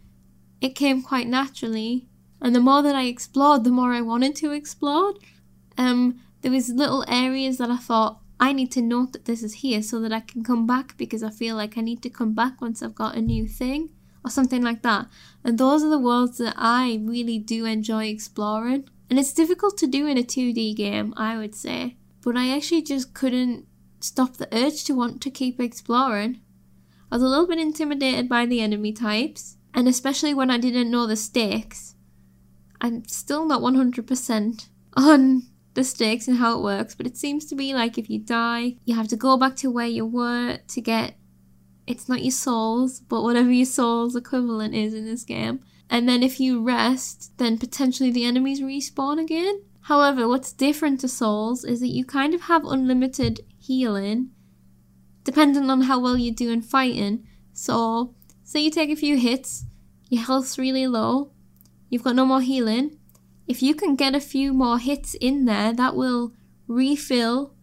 it 0.61 0.75
came 0.75 1.01
quite 1.01 1.27
naturally. 1.27 2.07
And 2.41 2.55
the 2.55 2.59
more 2.59 2.81
that 2.81 2.95
I 2.95 3.03
explored, 3.03 3.63
the 3.63 3.71
more 3.71 3.93
I 3.93 4.01
wanted 4.01 4.35
to 4.37 4.51
explore. 4.51 5.13
Um, 5.77 6.19
there 6.41 6.51
was 6.51 6.69
little 6.69 7.05
areas 7.07 7.57
that 7.57 7.69
I 7.69 7.77
thought 7.77 8.21
I 8.39 8.53
need 8.53 8.71
to 8.71 8.81
note 8.81 9.13
that 9.13 9.25
this 9.25 9.43
is 9.43 9.55
here 9.55 9.83
so 9.83 9.99
that 9.99 10.11
I 10.11 10.21
can 10.21 10.43
come 10.43 10.65
back 10.65 10.97
because 10.97 11.21
I 11.21 11.29
feel 11.29 11.55
like 11.55 11.77
I 11.77 11.81
need 11.81 12.01
to 12.01 12.09
come 12.09 12.33
back 12.33 12.59
once 12.59 12.81
I've 12.81 12.95
got 12.95 13.15
a 13.15 13.21
new 13.21 13.47
thing 13.47 13.89
or 14.25 14.31
something 14.31 14.63
like 14.63 14.81
that. 14.81 15.07
And 15.43 15.57
those 15.57 15.83
are 15.83 15.89
the 15.89 15.99
worlds 15.99 16.39
that 16.39 16.55
I 16.57 16.99
really 17.03 17.37
do 17.37 17.65
enjoy 17.65 18.05
exploring. 18.05 18.89
And 19.09 19.19
it's 19.19 19.33
difficult 19.33 19.77
to 19.79 19.87
do 19.87 20.07
in 20.07 20.17
a 20.17 20.23
2D 20.23 20.75
game, 20.75 21.13
I 21.17 21.37
would 21.37 21.53
say. 21.53 21.97
But 22.23 22.37
I 22.37 22.55
actually 22.55 22.81
just 22.81 23.13
couldn't 23.13 23.67
stop 23.99 24.37
the 24.37 24.47
urge 24.55 24.83
to 24.85 24.95
want 24.95 25.21
to 25.21 25.29
keep 25.29 25.59
exploring. 25.59 26.41
I 27.11 27.15
was 27.15 27.23
a 27.23 27.27
little 27.27 27.47
bit 27.47 27.59
intimidated 27.59 28.29
by 28.29 28.45
the 28.45 28.61
enemy 28.61 28.93
types, 28.93 29.57
and 29.73 29.87
especially 29.87 30.33
when 30.33 30.49
I 30.49 30.57
didn't 30.57 30.91
know 30.91 31.05
the 31.05 31.15
stakes. 31.15 31.95
I'm 32.79 33.05
still 33.07 33.45
not 33.45 33.61
100% 33.61 34.69
on 34.95 35.43
the 35.73 35.83
stakes 35.83 36.27
and 36.27 36.37
how 36.37 36.57
it 36.57 36.63
works, 36.63 36.95
but 36.95 37.05
it 37.05 37.17
seems 37.17 37.45
to 37.45 37.55
be 37.55 37.73
like 37.73 37.97
if 37.97 38.09
you 38.09 38.19
die, 38.19 38.77
you 38.85 38.95
have 38.95 39.07
to 39.09 39.15
go 39.15 39.37
back 39.37 39.55
to 39.57 39.69
where 39.69 39.87
you 39.87 40.05
were 40.05 40.59
to 40.67 40.81
get 40.81 41.15
it's 41.87 42.07
not 42.07 42.23
your 42.23 42.31
souls, 42.31 43.01
but 43.01 43.23
whatever 43.23 43.51
your 43.51 43.65
soul's 43.65 44.15
equivalent 44.15 44.73
is 44.73 44.93
in 44.93 45.05
this 45.05 45.23
game. 45.23 45.59
And 45.89 46.07
then 46.07 46.23
if 46.23 46.39
you 46.39 46.63
rest, 46.63 47.33
then 47.37 47.57
potentially 47.57 48.11
the 48.11 48.23
enemies 48.23 48.61
respawn 48.61 49.19
again. 49.19 49.61
However, 49.81 50.27
what's 50.27 50.53
different 50.53 51.01
to 51.01 51.07
Souls 51.07 51.65
is 51.65 51.81
that 51.81 51.89
you 51.89 52.05
kind 52.05 52.33
of 52.33 52.41
have 52.41 52.63
unlimited 52.63 53.41
healing, 53.57 54.29
depending 55.23 55.69
on 55.69 55.81
how 55.81 55.99
well 55.99 56.17
you 56.17 56.31
do 56.31 56.51
in 56.51 56.61
fighting. 56.61 57.27
So, 57.53 58.15
say 58.43 58.61
you 58.61 58.71
take 58.71 58.89
a 58.89 58.95
few 58.95 59.17
hits, 59.17 59.65
your 60.09 60.23
health's 60.23 60.57
really 60.57 60.87
low, 60.87 61.31
you've 61.89 62.03
got 62.03 62.15
no 62.15 62.25
more 62.25 62.41
healing. 62.41 62.97
If 63.47 63.61
you 63.61 63.75
can 63.75 63.95
get 63.95 64.15
a 64.15 64.21
few 64.21 64.53
more 64.53 64.79
hits 64.79 65.13
in 65.15 65.45
there, 65.45 65.73
that 65.73 65.95
will 65.95 66.33
refill 66.67 67.53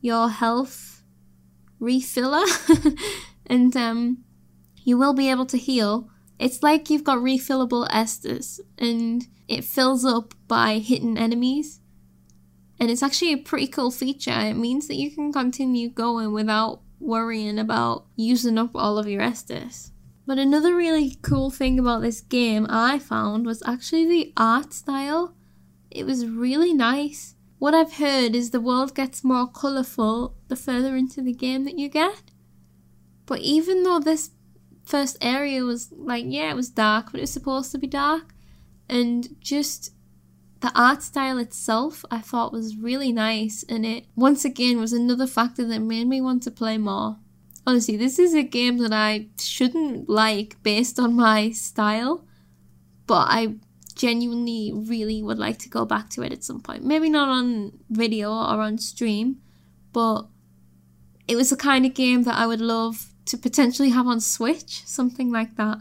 your 0.00 0.28
health 0.28 1.02
refiller, 1.80 2.44
and 3.46 3.76
um, 3.76 4.24
you 4.84 4.98
will 4.98 5.14
be 5.14 5.30
able 5.30 5.46
to 5.46 5.58
heal. 5.58 6.10
It's 6.38 6.62
like 6.62 6.90
you've 6.90 7.04
got 7.04 7.18
refillable 7.18 7.88
Estus, 7.88 8.60
and 8.76 9.26
it 9.48 9.64
fills 9.64 10.04
up 10.04 10.34
by 10.46 10.78
hitting 10.78 11.18
enemies. 11.18 11.80
And 12.80 12.90
it's 12.90 13.02
actually 13.02 13.32
a 13.32 13.38
pretty 13.38 13.66
cool 13.66 13.90
feature. 13.90 14.30
It 14.38 14.54
means 14.54 14.86
that 14.86 14.94
you 14.94 15.10
can 15.10 15.32
continue 15.32 15.88
going 15.88 16.32
without 16.32 16.80
worrying 17.00 17.58
about 17.58 18.06
using 18.16 18.58
up 18.58 18.70
all 18.74 18.98
of 18.98 19.08
your 19.08 19.22
Estus. 19.22 19.90
But 20.26 20.38
another 20.38 20.74
really 20.74 21.16
cool 21.22 21.50
thing 21.50 21.78
about 21.78 22.02
this 22.02 22.20
game 22.20 22.66
I 22.68 22.98
found 22.98 23.46
was 23.46 23.62
actually 23.64 24.06
the 24.06 24.32
art 24.36 24.72
style. 24.72 25.34
It 25.90 26.04
was 26.04 26.26
really 26.26 26.74
nice. 26.74 27.34
What 27.58 27.74
I've 27.74 27.94
heard 27.94 28.34
is 28.34 28.50
the 28.50 28.60
world 28.60 28.94
gets 28.94 29.24
more 29.24 29.48
colourful 29.48 30.36
the 30.48 30.56
further 30.56 30.96
into 30.96 31.22
the 31.22 31.32
game 31.32 31.64
that 31.64 31.78
you 31.78 31.88
get. 31.88 32.30
But 33.26 33.40
even 33.40 33.82
though 33.82 33.98
this 33.98 34.30
first 34.84 35.16
area 35.20 35.62
was 35.64 35.92
like, 35.96 36.24
yeah, 36.26 36.50
it 36.50 36.56
was 36.56 36.70
dark, 36.70 37.10
but 37.10 37.18
it 37.18 37.22
was 37.22 37.32
supposed 37.32 37.72
to 37.72 37.78
be 37.78 37.86
dark, 37.86 38.34
and 38.88 39.28
just 39.40 39.92
the 40.60 40.72
art 40.74 41.02
style 41.02 41.38
itself 41.38 42.04
I 42.10 42.18
thought 42.18 42.52
was 42.52 42.76
really 42.76 43.12
nice 43.12 43.64
and 43.68 43.86
it 43.86 44.06
once 44.16 44.44
again 44.44 44.80
was 44.80 44.92
another 44.92 45.26
factor 45.26 45.64
that 45.66 45.80
made 45.80 46.08
me 46.08 46.20
want 46.20 46.42
to 46.44 46.50
play 46.50 46.78
more. 46.78 47.16
Honestly, 47.66 47.96
this 47.96 48.18
is 48.18 48.34
a 48.34 48.42
game 48.42 48.78
that 48.78 48.92
I 48.92 49.26
shouldn't 49.38 50.08
like 50.08 50.60
based 50.62 50.98
on 50.98 51.14
my 51.14 51.50
style, 51.50 52.24
but 53.06 53.28
I 53.28 53.56
genuinely 53.94 54.72
really 54.74 55.22
would 55.22 55.38
like 55.38 55.58
to 55.58 55.68
go 55.68 55.84
back 55.84 56.08
to 56.10 56.22
it 56.22 56.32
at 56.32 56.44
some 56.44 56.60
point. 56.60 56.84
Maybe 56.84 57.10
not 57.10 57.28
on 57.28 57.72
video 57.90 58.30
or 58.30 58.60
on 58.62 58.78
stream, 58.78 59.42
but 59.92 60.28
it 61.26 61.36
was 61.36 61.50
the 61.50 61.56
kind 61.56 61.84
of 61.84 61.94
game 61.94 62.22
that 62.22 62.36
I 62.36 62.46
would 62.46 62.60
love 62.60 63.12
to 63.26 63.36
potentially 63.36 63.90
have 63.90 64.06
on 64.06 64.20
Switch, 64.20 64.82
something 64.86 65.30
like 65.30 65.56
that. 65.56 65.78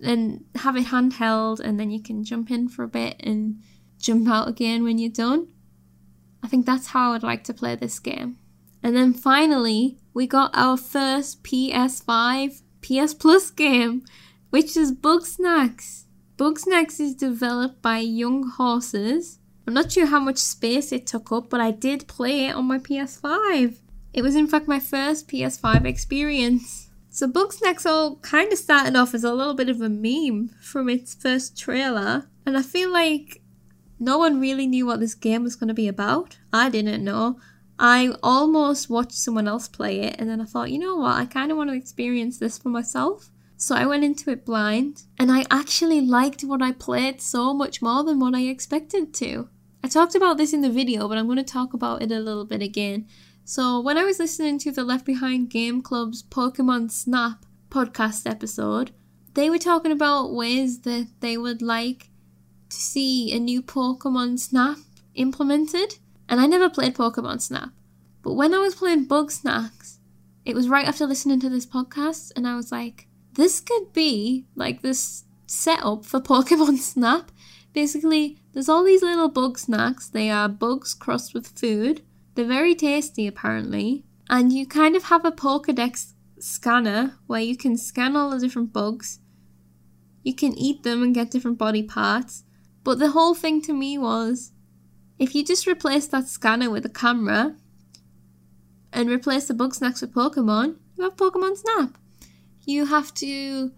And 0.00 0.44
have 0.56 0.76
it 0.76 0.86
handheld, 0.86 1.60
and 1.60 1.80
then 1.80 1.90
you 1.90 2.02
can 2.02 2.24
jump 2.24 2.50
in 2.50 2.68
for 2.68 2.82
a 2.82 2.88
bit 2.88 3.16
and 3.20 3.62
jump 4.04 4.28
out 4.28 4.48
again 4.48 4.84
when 4.84 4.98
you're 4.98 5.10
done. 5.10 5.48
I 6.42 6.48
think 6.48 6.66
that's 6.66 6.88
how 6.88 7.12
I'd 7.12 7.22
like 7.22 7.42
to 7.44 7.54
play 7.54 7.74
this 7.74 7.98
game. 7.98 8.38
And 8.82 8.94
then 8.94 9.14
finally, 9.14 9.98
we 10.12 10.26
got 10.26 10.50
our 10.54 10.76
first 10.76 11.42
PS5 11.42 12.60
PS 12.82 13.14
Plus 13.14 13.50
game, 13.50 14.04
which 14.50 14.76
is 14.76 14.92
Bugsnax. 14.92 16.04
Bugsnax 16.36 17.00
is 17.00 17.14
developed 17.14 17.80
by 17.80 17.98
Young 17.98 18.46
Horses. 18.46 19.38
I'm 19.66 19.72
not 19.72 19.92
sure 19.92 20.06
how 20.06 20.20
much 20.20 20.36
space 20.36 20.92
it 20.92 21.06
took 21.06 21.32
up, 21.32 21.48
but 21.48 21.60
I 21.60 21.70
did 21.70 22.06
play 22.06 22.46
it 22.46 22.54
on 22.54 22.66
my 22.66 22.78
PS5. 22.78 23.78
It 24.12 24.22
was 24.22 24.36
in 24.36 24.46
fact 24.46 24.68
my 24.68 24.80
first 24.80 25.28
PS5 25.28 25.86
experience. 25.86 26.90
So 27.08 27.26
Bugsnax 27.26 27.86
all 27.86 28.16
kind 28.16 28.52
of 28.52 28.58
started 28.58 28.96
off 28.96 29.14
as 29.14 29.24
a 29.24 29.32
little 29.32 29.54
bit 29.54 29.68
of 29.68 29.80
a 29.80 29.88
meme 29.88 30.50
from 30.60 30.88
its 30.88 31.14
first 31.14 31.56
trailer, 31.56 32.28
and 32.44 32.58
I 32.58 32.62
feel 32.62 32.92
like 32.92 33.40
no 33.98 34.18
one 34.18 34.40
really 34.40 34.66
knew 34.66 34.86
what 34.86 35.00
this 35.00 35.14
game 35.14 35.42
was 35.42 35.56
going 35.56 35.68
to 35.68 35.74
be 35.74 35.88
about. 35.88 36.38
I 36.52 36.68
didn't 36.68 37.04
know. 37.04 37.38
I 37.78 38.14
almost 38.22 38.88
watched 38.88 39.12
someone 39.12 39.48
else 39.48 39.68
play 39.68 40.00
it, 40.00 40.16
and 40.18 40.28
then 40.28 40.40
I 40.40 40.44
thought, 40.44 40.70
you 40.70 40.78
know 40.78 40.96
what, 40.96 41.16
I 41.16 41.26
kind 41.26 41.50
of 41.50 41.56
want 41.56 41.70
to 41.70 41.76
experience 41.76 42.38
this 42.38 42.56
for 42.58 42.68
myself. 42.68 43.30
So 43.56 43.74
I 43.74 43.86
went 43.86 44.04
into 44.04 44.30
it 44.30 44.44
blind, 44.44 45.04
and 45.18 45.32
I 45.32 45.44
actually 45.50 46.00
liked 46.00 46.42
what 46.42 46.62
I 46.62 46.72
played 46.72 47.20
so 47.20 47.54
much 47.54 47.82
more 47.82 48.04
than 48.04 48.20
what 48.20 48.34
I 48.34 48.42
expected 48.42 49.14
to. 49.14 49.48
I 49.82 49.88
talked 49.88 50.14
about 50.14 50.36
this 50.36 50.52
in 50.52 50.60
the 50.60 50.70
video, 50.70 51.08
but 51.08 51.18
I'm 51.18 51.26
going 51.26 51.36
to 51.38 51.44
talk 51.44 51.74
about 51.74 52.02
it 52.02 52.12
a 52.12 52.20
little 52.20 52.44
bit 52.44 52.62
again. 52.62 53.06
So, 53.44 53.80
when 53.80 53.98
I 53.98 54.04
was 54.04 54.18
listening 54.18 54.58
to 54.60 54.70
the 54.70 54.84
Left 54.84 55.04
Behind 55.04 55.50
Game 55.50 55.82
Club's 55.82 56.22
Pokemon 56.22 56.90
Snap 56.90 57.44
podcast 57.68 58.28
episode, 58.28 58.92
they 59.34 59.50
were 59.50 59.58
talking 59.58 59.92
about 59.92 60.32
ways 60.32 60.80
that 60.80 61.08
they 61.20 61.36
would 61.36 61.60
like 61.60 62.08
to 62.68 62.76
see 62.76 63.32
a 63.32 63.38
new 63.38 63.62
Pokemon 63.62 64.38
Snap 64.38 64.78
implemented. 65.14 65.96
And 66.28 66.40
I 66.40 66.46
never 66.46 66.70
played 66.70 66.94
Pokemon 66.94 67.40
Snap. 67.40 67.70
But 68.22 68.34
when 68.34 68.54
I 68.54 68.58
was 68.58 68.74
playing 68.74 69.06
Bugsnax, 69.06 69.98
it 70.44 70.54
was 70.54 70.68
right 70.68 70.86
after 70.86 71.06
listening 71.06 71.40
to 71.40 71.50
this 71.50 71.66
podcast, 71.66 72.32
and 72.36 72.46
I 72.46 72.56
was 72.56 72.72
like, 72.72 73.06
this 73.34 73.60
could 73.60 73.92
be 73.92 74.46
like 74.54 74.82
this 74.82 75.24
setup 75.46 76.04
for 76.04 76.20
Pokemon 76.32 76.78
Snap. 76.78 77.30
Basically, 77.72 78.38
there's 78.52 78.68
all 78.68 78.84
these 78.84 79.02
little 79.02 79.28
bug 79.28 79.58
snacks. 79.58 80.08
They 80.08 80.30
are 80.30 80.48
bugs 80.48 80.94
crossed 80.94 81.34
with 81.34 81.58
food. 81.58 82.02
They're 82.34 82.44
very 82.46 82.74
tasty, 82.74 83.26
apparently. 83.26 84.04
And 84.30 84.52
you 84.52 84.66
kind 84.66 84.96
of 84.96 85.04
have 85.04 85.24
a 85.24 85.32
Pokedex 85.32 86.12
scanner 86.38 87.16
where 87.26 87.40
you 87.40 87.56
can 87.56 87.76
scan 87.76 88.16
all 88.16 88.30
the 88.30 88.38
different 88.38 88.72
bugs. 88.72 89.18
You 90.22 90.34
can 90.34 90.56
eat 90.56 90.82
them 90.82 91.02
and 91.02 91.14
get 91.14 91.30
different 91.30 91.58
body 91.58 91.82
parts. 91.82 92.44
But 92.84 92.98
the 92.98 93.10
whole 93.10 93.34
thing 93.34 93.60
to 93.62 93.72
me 93.72 93.98
was 93.98 94.52
if 95.18 95.34
you 95.34 95.44
just 95.44 95.66
replace 95.66 96.06
that 96.08 96.28
scanner 96.28 96.70
with 96.70 96.84
a 96.84 96.90
camera 96.90 97.56
and 98.92 99.08
replace 99.10 99.46
the 99.48 99.54
bug 99.54 99.74
snacks 99.74 100.02
with 100.02 100.14
Pokemon, 100.14 100.76
you 100.96 101.04
have 101.04 101.16
Pokemon 101.16 101.56
Snap 101.56 101.98
you 102.66 102.86
have 102.86 103.12
to 103.14 103.72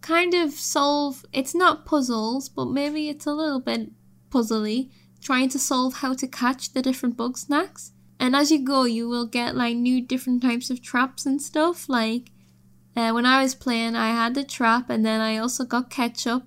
kind 0.00 0.34
of 0.34 0.52
solve 0.52 1.24
it's 1.32 1.54
not 1.54 1.86
puzzles, 1.86 2.48
but 2.48 2.66
maybe 2.66 3.08
it's 3.08 3.26
a 3.26 3.32
little 3.32 3.60
bit 3.60 3.90
puzzly, 4.30 4.90
trying 5.20 5.48
to 5.50 5.58
solve 5.58 5.94
how 5.94 6.14
to 6.14 6.26
catch 6.26 6.72
the 6.72 6.82
different 6.82 7.16
bug 7.16 7.38
snacks. 7.38 7.92
And 8.18 8.36
as 8.36 8.50
you 8.50 8.64
go, 8.64 8.84
you 8.84 9.08
will 9.08 9.26
get 9.26 9.56
like 9.56 9.76
new 9.76 10.00
different 10.00 10.42
types 10.42 10.70
of 10.70 10.82
traps 10.82 11.26
and 11.26 11.40
stuff. 11.40 11.88
Like 11.88 12.30
uh, 12.96 13.10
when 13.12 13.26
I 13.26 13.42
was 13.42 13.54
playing, 13.54 13.96
I 13.96 14.08
had 14.10 14.34
the 14.34 14.44
trap, 14.44 14.88
and 14.88 15.04
then 15.04 15.20
I 15.20 15.38
also 15.38 15.64
got 15.64 15.90
ketchup 15.90 16.44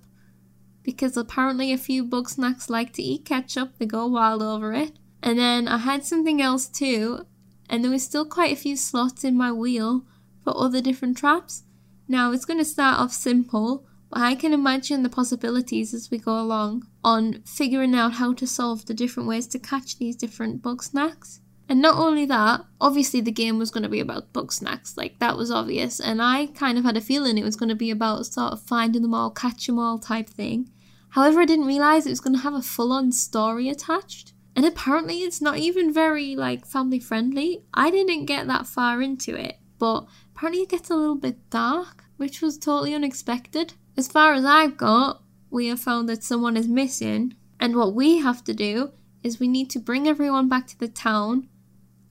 because 0.87 1.17
apparently 1.17 1.73
a 1.73 1.77
few 1.77 2.01
bug 2.01 2.29
snacks 2.29 2.69
like 2.69 2.93
to 2.93 3.03
eat 3.03 3.25
ketchup. 3.25 3.77
They 3.77 3.85
go 3.85 4.07
wild 4.07 4.41
over 4.41 4.71
it. 4.71 4.93
And 5.21 5.37
then 5.37 5.67
I 5.67 5.79
had 5.79 6.05
something 6.05 6.41
else 6.41 6.65
too, 6.69 7.25
and 7.69 7.83
there 7.83 7.91
was 7.91 8.03
still 8.03 8.23
quite 8.23 8.53
a 8.53 8.55
few 8.55 8.77
slots 8.77 9.25
in 9.25 9.35
my 9.35 9.51
wheel 9.51 10.05
for 10.45 10.55
other 10.55 10.79
different 10.79 11.17
traps. 11.17 11.63
Now, 12.07 12.31
it's 12.31 12.45
going 12.45 12.59
to 12.59 12.63
start 12.63 13.01
off 13.01 13.11
simple, 13.11 13.85
but 14.09 14.21
I 14.21 14.35
can 14.35 14.53
imagine 14.53 15.03
the 15.03 15.09
possibilities 15.09 15.93
as 15.93 16.09
we 16.09 16.19
go 16.19 16.39
along 16.39 16.87
on 17.03 17.41
figuring 17.43 17.93
out 17.93 18.13
how 18.13 18.31
to 18.35 18.47
solve 18.47 18.85
the 18.85 18.93
different 18.93 19.27
ways 19.27 19.45
to 19.47 19.59
catch 19.59 19.97
these 19.97 20.15
different 20.15 20.61
bug 20.61 20.81
snacks. 20.81 21.41
And 21.67 21.81
not 21.81 21.97
only 21.97 22.25
that, 22.27 22.61
obviously 22.79 23.19
the 23.19 23.29
game 23.29 23.59
was 23.59 23.71
going 23.71 23.83
to 23.83 23.89
be 23.89 23.99
about 23.99 24.31
bug 24.31 24.53
snacks, 24.53 24.95
like 24.95 25.19
that 25.19 25.35
was 25.35 25.51
obvious, 25.51 25.99
and 25.99 26.21
I 26.21 26.45
kind 26.45 26.77
of 26.77 26.85
had 26.85 26.95
a 26.95 27.01
feeling 27.01 27.37
it 27.37 27.43
was 27.43 27.57
going 27.57 27.67
to 27.67 27.75
be 27.75 27.91
about 27.91 28.25
sort 28.25 28.53
of 28.53 28.61
finding 28.61 29.01
them 29.01 29.13
all, 29.13 29.31
catch 29.31 29.67
them 29.67 29.77
all 29.77 29.99
type 29.99 30.29
thing. 30.29 30.69
However, 31.17 31.41
I 31.41 31.45
didn't 31.45 31.65
realize 31.65 32.05
it 32.05 32.11
was 32.11 32.19
going 32.19 32.35
to 32.35 32.43
have 32.43 32.53
a 32.53 32.61
full 32.61 32.91
on 32.91 33.11
story 33.11 33.69
attached. 33.69 34.33
And 34.55 34.63
apparently 34.63 35.21
it's 35.23 35.41
not 35.41 35.57
even 35.57 35.91
very 35.91 36.35
like 36.35 36.63
family 36.63 36.99
friendly. 36.99 37.63
I 37.73 37.89
didn't 37.89 38.27
get 38.27 38.45
that 38.45 38.67
far 38.67 39.01
into 39.01 39.33
it, 39.33 39.55
but 39.79 40.05
apparently 40.35 40.61
it 40.61 40.69
gets 40.69 40.91
a 40.91 40.95
little 40.95 41.15
bit 41.15 41.49
dark, 41.49 42.03
which 42.17 42.39
was 42.39 42.59
totally 42.59 42.93
unexpected. 42.93 43.73
As 43.97 44.07
far 44.07 44.35
as 44.35 44.45
I've 44.45 44.77
got, 44.77 45.23
we 45.49 45.69
have 45.69 45.79
found 45.79 46.07
that 46.07 46.23
someone 46.23 46.55
is 46.55 46.67
missing, 46.67 47.33
and 47.59 47.75
what 47.75 47.95
we 47.95 48.19
have 48.19 48.43
to 48.43 48.53
do 48.53 48.91
is 49.23 49.39
we 49.39 49.47
need 49.47 49.71
to 49.71 49.79
bring 49.79 50.07
everyone 50.07 50.47
back 50.47 50.67
to 50.67 50.77
the 50.77 50.87
town 50.87 51.49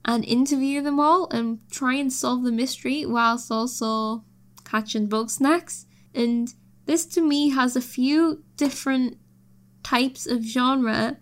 and 0.04 0.24
interview 0.24 0.82
them 0.82 0.98
all 0.98 1.28
and 1.30 1.60
try 1.70 1.94
and 1.94 2.12
solve 2.12 2.42
the 2.42 2.50
mystery 2.50 3.06
whilst 3.06 3.52
also 3.52 4.24
catching 4.64 5.08
Bugsnax. 5.08 5.84
And 6.12 6.52
this 6.86 7.06
to 7.06 7.20
me 7.20 7.50
has 7.50 7.76
a 7.76 7.80
few 7.80 8.42
different 8.56 9.18
types 9.82 10.26
of 10.26 10.42
genre 10.42 11.18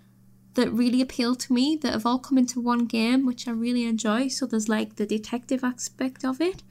that 0.54 0.72
really 0.72 1.00
appeal 1.00 1.34
to 1.34 1.52
me 1.52 1.76
that 1.82 1.92
have 1.92 2.06
all 2.06 2.18
come 2.18 2.38
into 2.38 2.60
one 2.60 2.86
game, 2.86 3.26
which 3.26 3.48
I 3.48 3.50
really 3.50 3.84
enjoy. 3.84 4.28
So 4.28 4.46
there's 4.46 4.68
like 4.68 4.96
the 4.96 5.06
detective 5.06 5.64
aspect 5.64 6.24
of 6.24 6.40
it, 6.40 6.62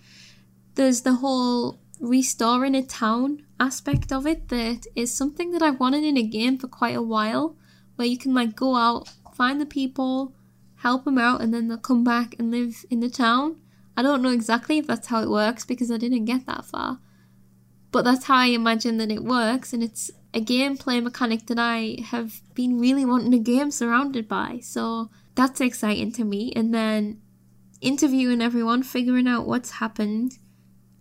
there's 0.75 1.01
the 1.01 1.15
whole 1.15 1.79
restoring 1.99 2.75
a 2.75 2.81
town 2.81 3.45
aspect 3.59 4.11
of 4.11 4.25
it 4.25 4.49
that 4.49 4.85
is 4.95 5.13
something 5.15 5.51
that 5.51 5.61
I've 5.61 5.79
wanted 5.79 6.03
in 6.03 6.17
a 6.17 6.23
game 6.23 6.57
for 6.57 6.67
quite 6.67 6.95
a 6.95 7.01
while, 7.01 7.55
where 7.95 8.07
you 8.07 8.17
can 8.17 8.33
like 8.33 8.55
go 8.55 8.75
out, 8.75 9.09
find 9.35 9.61
the 9.61 9.65
people, 9.65 10.33
help 10.77 11.05
them 11.05 11.17
out, 11.17 11.41
and 11.41 11.53
then 11.53 11.67
they'll 11.67 11.77
come 11.77 12.03
back 12.03 12.35
and 12.39 12.51
live 12.51 12.85
in 12.89 12.99
the 12.99 13.09
town. 13.09 13.57
I 13.95 14.01
don't 14.01 14.23
know 14.23 14.31
exactly 14.31 14.79
if 14.79 14.87
that's 14.87 15.07
how 15.07 15.21
it 15.21 15.29
works 15.29 15.65
because 15.65 15.91
I 15.91 15.97
didn't 15.97 16.25
get 16.25 16.45
that 16.47 16.65
far. 16.65 16.99
But 17.91 18.03
that's 18.03 18.25
how 18.25 18.37
I 18.37 18.47
imagine 18.47 18.97
that 18.97 19.11
it 19.11 19.23
works, 19.23 19.71
and 19.71 19.83
it's 19.83 20.09
a 20.33 20.41
gameplay 20.41 21.01
mechanic 21.01 21.47
that 21.47 21.59
I 21.59 21.97
have 22.05 22.41
been 22.55 22.79
really 22.79 23.05
wanting 23.05 23.33
a 23.33 23.39
game 23.39 23.71
surrounded 23.71 24.27
by. 24.27 24.59
So 24.61 25.09
that's 25.35 25.61
exciting 25.61 26.11
to 26.13 26.23
me. 26.23 26.51
And 26.55 26.73
then 26.73 27.21
interviewing 27.81 28.41
everyone, 28.41 28.83
figuring 28.83 29.27
out 29.27 29.45
what's 29.45 29.71
happened, 29.71 30.37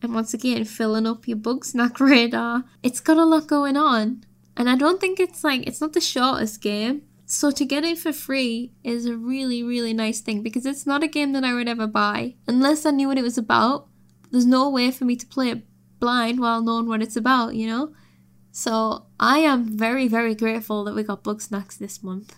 and 0.03 0.15
once 0.15 0.35
again, 0.35 0.65
filling 0.65 1.07
up 1.07 1.29
your 1.29 1.39
Bugsnak 1.39 2.01
radar. 2.01 2.65
It's 2.83 3.01
got 3.01 3.19
a 3.19 3.25
lot 3.25 3.47
going 3.47 3.77
on. 3.77 4.25
And 4.57 4.69
I 4.69 4.77
don't 4.77 5.01
think 5.01 5.19
it's 5.19 5.45
like, 5.45 5.67
it's 5.67 5.81
not 5.81 5.93
the 5.93 6.01
shortest 6.01 6.61
game. 6.61 7.03
So 7.25 7.51
to 7.51 7.65
get 7.65 7.85
it 7.85 7.99
for 7.99 8.13
free 8.13 8.73
is 8.85 9.07
a 9.07 9.17
really, 9.17 9.63
really 9.63 9.95
nice 9.95 10.21
thing 10.21 10.43
because 10.43 10.67
it's 10.67 10.87
not 10.87 11.03
a 11.03 11.09
game 11.09 11.33
that 11.33 11.45
I 11.45 11.55
would 11.55 11.69
ever 11.69 11.87
buy 11.87 12.35
unless 12.47 12.85
I 12.85 12.91
knew 12.91 13.09
what 13.09 13.17
it 13.17 13.23
was 13.23 13.39
about. 13.39 13.89
There's 14.31 14.45
no 14.45 14.69
way 14.69 14.91
for 14.91 15.07
me 15.07 15.17
to 15.17 15.27
play 15.27 15.51
it 15.51 15.63
blind 15.99 16.41
while 16.41 16.61
knowing 16.61 16.87
what 16.87 17.01
it's 17.01 17.17
about, 17.17 17.55
you 17.55 17.67
know? 17.67 17.95
So 18.55 19.07
I 19.19 19.39
am 19.39 19.79
very, 19.79 20.07
very 20.07 20.35
grateful 20.35 20.85
that 20.85 20.95
we 20.95 21.03
got 21.03 21.25
Bugsnax 21.25 21.79
this 21.79 22.03
month. 22.03 22.37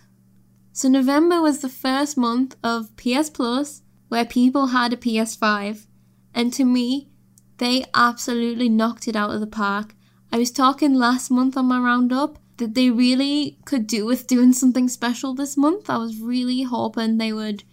So 0.73 0.89
November 0.89 1.43
was 1.43 1.59
the 1.59 1.69
first 1.69 2.17
month 2.17 2.55
of 2.63 2.97
PS 2.97 3.29
Plus 3.31 3.83
where 4.09 4.25
people 4.25 4.69
had 4.69 4.93
a 4.93 4.97
PS5. 4.97 5.87
And 6.33 6.53
to 6.53 6.65
me, 6.65 7.11
they 7.59 7.85
absolutely 7.95 8.69
knocked 8.69 9.09
it 9.09 9.17
out 9.17 9.31
of 9.31 9.41
the 9.41 9.47
park. 9.49 9.97
I 10.31 10.39
was 10.39 10.53
talking 10.53 10.95
last 10.95 11.33
month 11.33 11.57
on 11.57 11.67
my 11.67 11.79
roundup 11.81 12.39
that 12.59 12.75
they 12.75 12.91
really 12.91 13.59
could 13.65 13.89
do 13.89 14.07
with 14.07 14.29
doing 14.29 14.53
something 14.53 14.89
special 14.89 15.35
this 15.35 15.57
month. 15.57 15.91
I 15.91 15.99
was 15.99 16.21
really 16.21 16.63
hoping 16.63 17.19
they 17.19 17.33
would 17.33 17.65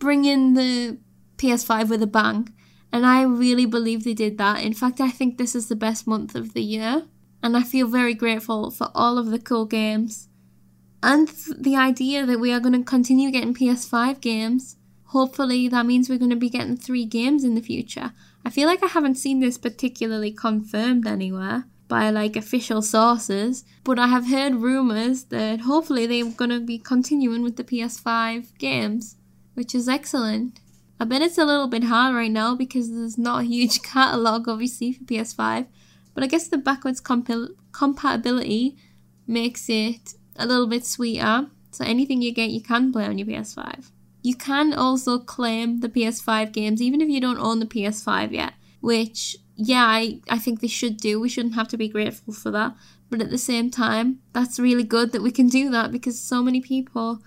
bring 0.00 0.24
in 0.24 0.54
the 0.54 0.98
PS5 1.36 1.90
with 1.90 2.02
a 2.02 2.08
bang. 2.08 2.48
And 2.90 3.06
I 3.06 3.22
really 3.22 3.66
believe 3.66 4.02
they 4.02 4.14
did 4.14 4.36
that. 4.38 4.64
In 4.64 4.74
fact, 4.74 5.00
I 5.00 5.10
think 5.10 5.38
this 5.38 5.54
is 5.54 5.68
the 5.68 5.76
best 5.76 6.08
month 6.08 6.34
of 6.34 6.54
the 6.54 6.62
year. 6.62 7.04
And 7.42 7.56
I 7.56 7.62
feel 7.62 7.86
very 7.86 8.14
grateful 8.14 8.70
for 8.70 8.90
all 8.94 9.18
of 9.18 9.26
the 9.26 9.38
cool 9.38 9.66
games. 9.66 10.28
And 11.02 11.28
the 11.58 11.76
idea 11.76 12.24
that 12.24 12.38
we 12.38 12.52
are 12.52 12.60
going 12.60 12.78
to 12.78 12.84
continue 12.84 13.30
getting 13.30 13.54
PS5 13.54 14.20
games. 14.20 14.76
Hopefully, 15.06 15.68
that 15.68 15.84
means 15.84 16.08
we're 16.08 16.18
going 16.18 16.30
to 16.30 16.36
be 16.36 16.48
getting 16.48 16.76
three 16.76 17.04
games 17.04 17.44
in 17.44 17.54
the 17.54 17.60
future. 17.60 18.12
I 18.44 18.50
feel 18.50 18.68
like 18.68 18.82
I 18.82 18.86
haven't 18.86 19.16
seen 19.16 19.40
this 19.40 19.58
particularly 19.58 20.32
confirmed 20.32 21.06
anywhere 21.06 21.64
by 21.88 22.08
like 22.08 22.36
official 22.36 22.80
sources, 22.80 23.64
but 23.84 23.98
I 23.98 24.06
have 24.06 24.28
heard 24.28 24.54
rumours 24.54 25.24
that 25.24 25.60
hopefully 25.60 26.06
they're 26.06 26.32
going 26.32 26.50
to 26.50 26.60
be 26.60 26.78
continuing 26.78 27.42
with 27.42 27.56
the 27.56 27.64
PS5 27.64 28.56
games, 28.56 29.16
which 29.52 29.74
is 29.74 29.88
excellent. 29.88 30.60
I 30.98 31.04
bet 31.04 31.20
it's 31.20 31.36
a 31.36 31.44
little 31.44 31.66
bit 31.66 31.84
hard 31.84 32.14
right 32.14 32.30
now 32.30 32.54
because 32.54 32.90
there's 32.90 33.18
not 33.18 33.42
a 33.42 33.44
huge 33.44 33.82
catalogue 33.92 34.48
obviously 34.48 34.92
for 34.92 35.04
PS5, 35.04 35.66
but 36.14 36.24
I 36.24 36.26
guess 36.26 36.48
the 36.48 36.58
backwards 36.58 37.00
comp- 37.00 37.56
compatibility 37.72 38.76
makes 39.26 39.68
it 39.68 40.14
a 40.36 40.46
little 40.46 40.66
bit 40.66 40.84
sweeter. 40.84 41.46
So 41.70 41.84
anything 41.84 42.20
you 42.20 42.32
get, 42.32 42.50
you 42.50 42.60
can 42.60 42.92
play 42.92 43.06
on 43.06 43.18
your 43.18 43.26
PS5. 43.26 43.90
You 44.22 44.36
can 44.36 44.72
also 44.72 45.18
claim 45.18 45.80
the 45.80 45.88
PS5 45.88 46.52
games 46.52 46.80
even 46.80 47.00
if 47.00 47.08
you 47.08 47.20
don't 47.20 47.38
own 47.38 47.58
the 47.58 47.66
PS5 47.66 48.32
yet, 48.32 48.54
which 48.80 49.36
yeah, 49.56 49.84
I, 49.84 50.20
I 50.28 50.38
think 50.38 50.60
they 50.60 50.68
should 50.68 50.96
do. 50.96 51.20
We 51.20 51.28
shouldn't 51.28 51.54
have 51.54 51.68
to 51.68 51.76
be 51.76 51.88
grateful 51.88 52.32
for 52.32 52.50
that. 52.50 52.74
But 53.10 53.20
at 53.20 53.30
the 53.30 53.38
same 53.38 53.70
time, 53.70 54.20
that's 54.32 54.58
really 54.58 54.84
good 54.84 55.12
that 55.12 55.22
we 55.22 55.30
can 55.30 55.48
do 55.48 55.70
that 55.70 55.92
because 55.92 56.18
so 56.18 56.42
many 56.42 56.60
people, 56.60 57.20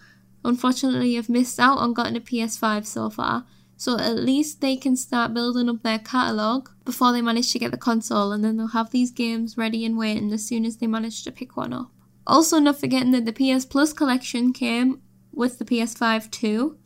unfortunately, 0.44 1.14
have 1.16 1.30
missed 1.30 1.60
out 1.60 1.78
on 1.78 1.94
getting 1.94 2.18
a 2.18 2.22
PS5 2.22 2.86
so 2.86 3.10
far. 3.10 3.46
So 3.78 3.98
at 4.00 4.16
least 4.16 4.62
they 4.62 4.78
can 4.78 4.96
start 4.96 5.34
building 5.34 5.70
up 5.70 5.84
their 5.84 6.00
catalogue 6.00 6.70
before 6.86 7.12
they 7.12 7.22
manage 7.22 7.52
to 7.52 7.60
get 7.60 7.72
the 7.72 7.78
console, 7.78 8.32
and 8.32 8.44
then 8.44 8.58
they'll 8.58 8.68
have 8.68 8.92
these 8.92 9.12
games 9.12 9.58
ready 9.58 9.86
and 9.86 9.98
waiting 9.98 10.32
as 10.32 10.46
soon 10.46 10.66
as 10.66 10.78
they 10.78 10.88
manage 10.88 11.24
to 11.24 11.32
pick 11.32 11.58
one 11.58 11.74
up. 11.74 11.92
Also, 12.26 12.60
not 12.60 12.80
forgetting 12.80 13.12
that 13.12 13.26
the 13.26 13.34
PS 13.34 13.66
Plus 13.66 13.94
collection 13.94 14.54
came 14.54 15.02
with 15.34 15.60
the 15.60 15.66
PS5 15.66 16.32
too. 16.32 16.78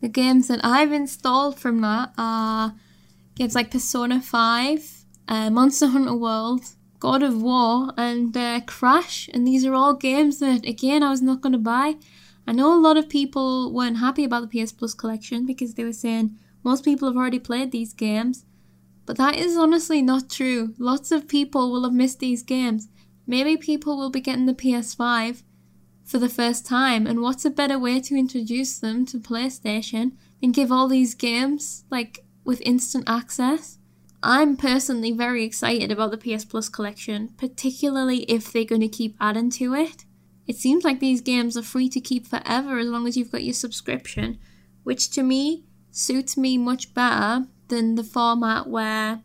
The 0.00 0.08
games 0.08 0.48
that 0.48 0.60
I've 0.64 0.92
installed 0.92 1.58
from 1.58 1.80
that 1.80 2.12
are 2.16 2.74
Games 3.38 3.54
like 3.54 3.70
Persona 3.70 4.20
5, 4.20 5.04
uh, 5.28 5.50
Monster 5.50 5.86
Hunter 5.86 6.16
World, 6.16 6.62
God 6.98 7.22
of 7.22 7.40
War, 7.40 7.92
and 7.96 8.36
uh, 8.36 8.60
Crash. 8.66 9.30
And 9.32 9.46
these 9.46 9.64
are 9.64 9.74
all 9.74 9.94
games 9.94 10.40
that, 10.40 10.66
again, 10.66 11.04
I 11.04 11.10
was 11.10 11.22
not 11.22 11.40
going 11.40 11.52
to 11.52 11.58
buy. 11.58 11.94
I 12.48 12.52
know 12.52 12.72
a 12.72 12.80
lot 12.80 12.96
of 12.96 13.10
people 13.10 13.70
weren't 13.74 13.98
happy 13.98 14.24
about 14.24 14.50
the 14.50 14.64
PS 14.64 14.72
Plus 14.72 14.94
collection 14.94 15.44
because 15.44 15.74
they 15.74 15.84
were 15.84 15.92
saying 15.92 16.34
most 16.64 16.82
people 16.82 17.06
have 17.06 17.16
already 17.16 17.38
played 17.38 17.72
these 17.72 17.92
games. 17.92 18.46
But 19.04 19.18
that 19.18 19.36
is 19.36 19.54
honestly 19.54 20.00
not 20.00 20.30
true. 20.30 20.72
Lots 20.78 21.12
of 21.12 21.28
people 21.28 21.70
will 21.70 21.84
have 21.84 21.92
missed 21.92 22.20
these 22.20 22.42
games. 22.42 22.88
Maybe 23.26 23.58
people 23.58 23.98
will 23.98 24.08
be 24.08 24.22
getting 24.22 24.46
the 24.46 24.54
PS5 24.54 25.42
for 26.06 26.18
the 26.18 26.30
first 26.30 26.64
time, 26.64 27.06
and 27.06 27.20
what's 27.20 27.44
a 27.44 27.50
better 27.50 27.78
way 27.78 28.00
to 28.00 28.16
introduce 28.16 28.78
them 28.78 29.04
to 29.04 29.18
PlayStation 29.18 30.12
than 30.40 30.52
give 30.52 30.72
all 30.72 30.88
these 30.88 31.14
games 31.14 31.84
like 31.90 32.24
with 32.44 32.62
instant 32.62 33.04
access. 33.06 33.76
I'm 34.22 34.56
personally 34.56 35.12
very 35.12 35.44
excited 35.44 35.92
about 35.92 36.12
the 36.12 36.16
PS 36.16 36.46
Plus 36.46 36.70
collection, 36.70 37.28
particularly 37.36 38.20
if 38.20 38.50
they're 38.50 38.64
going 38.64 38.80
to 38.80 38.88
keep 38.88 39.16
adding 39.20 39.50
to 39.50 39.74
it. 39.74 40.06
It 40.48 40.56
seems 40.56 40.82
like 40.82 40.98
these 40.98 41.20
games 41.20 41.56
are 41.56 41.62
free 41.62 41.90
to 41.90 42.00
keep 42.00 42.26
forever 42.26 42.78
as 42.78 42.88
long 42.88 43.06
as 43.06 43.16
you've 43.16 43.30
got 43.30 43.44
your 43.44 43.54
subscription, 43.54 44.38
which 44.82 45.10
to 45.10 45.22
me 45.22 45.66
suits 45.90 46.38
me 46.38 46.56
much 46.56 46.94
better 46.94 47.46
than 47.68 47.94
the 47.94 48.02
format 48.02 48.66
where 48.66 49.20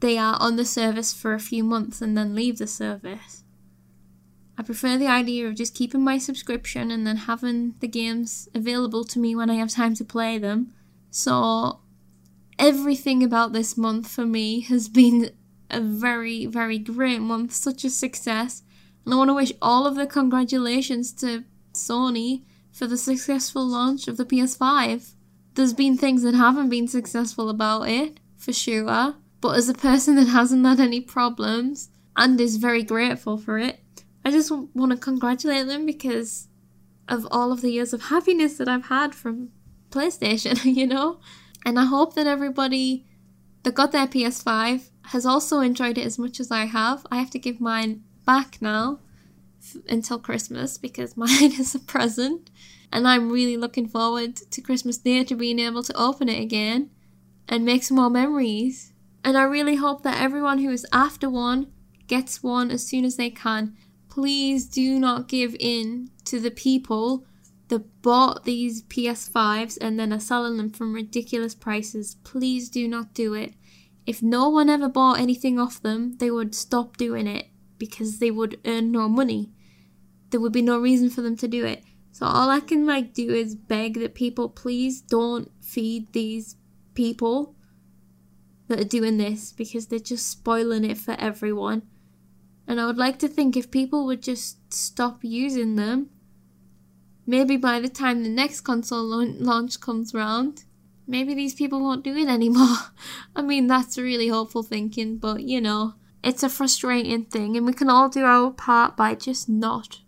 they 0.00 0.18
are 0.18 0.36
on 0.40 0.56
the 0.56 0.64
service 0.64 1.12
for 1.12 1.32
a 1.32 1.38
few 1.40 1.62
months 1.62 2.02
and 2.02 2.18
then 2.18 2.34
leave 2.34 2.58
the 2.58 2.66
service. 2.66 3.44
I 4.58 4.64
prefer 4.64 4.98
the 4.98 5.06
idea 5.06 5.46
of 5.46 5.54
just 5.54 5.74
keeping 5.74 6.02
my 6.02 6.18
subscription 6.18 6.90
and 6.90 7.06
then 7.06 7.16
having 7.16 7.76
the 7.78 7.88
games 7.88 8.48
available 8.54 9.04
to 9.04 9.20
me 9.20 9.36
when 9.36 9.50
I 9.50 9.54
have 9.54 9.70
time 9.70 9.94
to 9.94 10.04
play 10.04 10.36
them. 10.36 10.74
So 11.10 11.80
everything 12.58 13.22
about 13.22 13.52
this 13.52 13.76
month 13.76 14.08
for 14.08 14.26
me 14.26 14.60
has 14.62 14.88
been 14.88 15.30
a 15.70 15.80
very, 15.80 16.46
very 16.46 16.78
great 16.78 17.20
month, 17.20 17.52
such 17.52 17.84
a 17.84 17.90
success. 17.90 18.64
I 19.06 19.16
want 19.16 19.28
to 19.28 19.34
wish 19.34 19.52
all 19.60 19.86
of 19.86 19.96
the 19.96 20.06
congratulations 20.06 21.12
to 21.14 21.44
Sony 21.74 22.42
for 22.70 22.86
the 22.86 22.96
successful 22.96 23.66
launch 23.66 24.08
of 24.08 24.16
the 24.16 24.24
PS5. 24.24 25.14
There's 25.54 25.74
been 25.74 25.96
things 25.98 26.22
that 26.22 26.34
haven't 26.34 26.70
been 26.70 26.88
successful 26.88 27.48
about 27.48 27.88
it, 27.88 28.20
for 28.36 28.52
sure. 28.52 29.16
But 29.40 29.56
as 29.56 29.68
a 29.68 29.74
person 29.74 30.16
that 30.16 30.28
hasn't 30.28 30.64
had 30.64 30.80
any 30.80 31.00
problems 31.00 31.90
and 32.16 32.40
is 32.40 32.56
very 32.56 32.82
grateful 32.82 33.36
for 33.36 33.58
it, 33.58 33.80
I 34.24 34.30
just 34.30 34.50
want 34.50 34.92
to 34.92 34.96
congratulate 34.96 35.66
them 35.66 35.84
because 35.84 36.48
of 37.08 37.26
all 37.30 37.52
of 37.52 37.60
the 37.60 37.70
years 37.70 37.92
of 37.92 38.02
happiness 38.02 38.56
that 38.58 38.68
I've 38.68 38.86
had 38.86 39.14
from 39.14 39.50
PlayStation, 39.90 40.64
you 40.76 40.86
know? 40.86 41.20
And 41.64 41.78
I 41.78 41.84
hope 41.84 42.14
that 42.14 42.26
everybody 42.26 43.06
that 43.64 43.74
got 43.74 43.92
their 43.92 44.06
PS5 44.06 44.90
has 45.06 45.26
also 45.26 45.60
enjoyed 45.60 45.98
it 45.98 46.06
as 46.06 46.18
much 46.18 46.40
as 46.40 46.50
I 46.50 46.64
have. 46.66 47.06
I 47.10 47.18
have 47.18 47.30
to 47.30 47.38
give 47.38 47.60
mine 47.60 48.04
back 48.24 48.60
now 48.60 49.00
f- 49.62 49.82
until 49.88 50.18
Christmas 50.18 50.78
because 50.78 51.16
mine 51.16 51.52
is 51.52 51.74
a 51.74 51.78
present. 51.78 52.50
And 52.92 53.08
I'm 53.08 53.32
really 53.32 53.56
looking 53.56 53.88
forward 53.88 54.36
to 54.36 54.60
Christmas 54.60 54.98
Day 54.98 55.24
to 55.24 55.34
being 55.34 55.58
able 55.58 55.82
to 55.82 55.96
open 55.96 56.28
it 56.28 56.40
again 56.42 56.90
and 57.48 57.64
make 57.64 57.82
some 57.82 57.96
more 57.96 58.10
memories. 58.10 58.92
And 59.24 59.38
I 59.38 59.44
really 59.44 59.76
hope 59.76 60.02
that 60.02 60.20
everyone 60.20 60.58
who 60.58 60.70
is 60.70 60.86
after 60.92 61.30
one 61.30 61.72
gets 62.06 62.42
one 62.42 62.70
as 62.70 62.86
soon 62.86 63.04
as 63.04 63.16
they 63.16 63.30
can. 63.30 63.76
Please 64.10 64.66
do 64.66 64.98
not 64.98 65.28
give 65.28 65.56
in 65.58 66.10
to 66.24 66.38
the 66.38 66.50
people 66.50 67.24
that 67.68 68.02
bought 68.02 68.44
these 68.44 68.82
PS5s 68.82 69.78
and 69.80 69.98
then 69.98 70.12
are 70.12 70.20
selling 70.20 70.58
them 70.58 70.68
from 70.68 70.92
ridiculous 70.92 71.54
prices, 71.54 72.16
please 72.22 72.68
do 72.68 72.86
not 72.86 73.14
do 73.14 73.32
it. 73.32 73.54
If 74.04 74.22
no 74.22 74.50
one 74.50 74.68
ever 74.68 74.90
bought 74.90 75.18
anything 75.18 75.58
off 75.58 75.80
them, 75.80 76.18
they 76.18 76.30
would 76.30 76.54
stop 76.54 76.98
doing 76.98 77.26
it 77.26 77.46
because 77.84 78.18
they 78.18 78.30
would 78.30 78.60
earn 78.64 78.92
no 78.92 79.08
money. 79.08 79.50
There 80.30 80.40
would 80.40 80.52
be 80.52 80.62
no 80.62 80.78
reason 80.78 81.10
for 81.10 81.20
them 81.20 81.36
to 81.38 81.48
do 81.48 81.64
it. 81.64 81.82
So 82.12 82.26
all 82.26 82.48
I 82.48 82.60
can 82.60 82.86
like 82.86 83.12
do 83.12 83.30
is 83.30 83.54
beg 83.54 83.94
that 83.94 84.14
people 84.14 84.48
please 84.48 85.00
don't 85.00 85.50
feed 85.60 86.12
these 86.12 86.56
people 86.94 87.56
that 88.68 88.80
are 88.80 88.94
doing 88.96 89.16
this 89.18 89.52
because 89.52 89.86
they're 89.86 89.98
just 89.98 90.28
spoiling 90.28 90.84
it 90.84 90.98
for 90.98 91.16
everyone. 91.18 91.82
And 92.68 92.80
I 92.80 92.86
would 92.86 92.98
like 92.98 93.18
to 93.20 93.28
think 93.28 93.56
if 93.56 93.70
people 93.70 94.06
would 94.06 94.22
just 94.22 94.72
stop 94.72 95.24
using 95.24 95.76
them 95.76 96.10
Maybe 97.26 97.56
by 97.56 97.78
the 97.78 97.88
time 97.88 98.22
the 98.22 98.28
next 98.28 98.62
console 98.62 99.04
launch 99.04 99.80
comes 99.80 100.12
round, 100.12 100.64
maybe 101.06 101.34
these 101.34 101.54
people 101.54 101.80
won't 101.80 102.04
do 102.04 102.16
it 102.16 102.28
anymore. 102.38 102.76
I 103.36 103.42
mean, 103.42 103.66
that's 103.66 103.98
really 103.98 104.28
hopeful 104.28 104.62
thinking, 104.62 105.18
but 105.18 105.42
you 105.42 105.60
know, 105.60 105.94
it's 106.22 106.42
a 106.42 106.48
frustrating 106.48 107.24
thing, 107.24 107.56
and 107.56 107.66
we 107.66 107.72
can 107.72 107.90
all 107.90 108.08
do 108.08 108.24
our 108.24 108.50
part 108.50 108.96
by 108.96 109.14
just 109.14 109.48
not, 109.48 110.00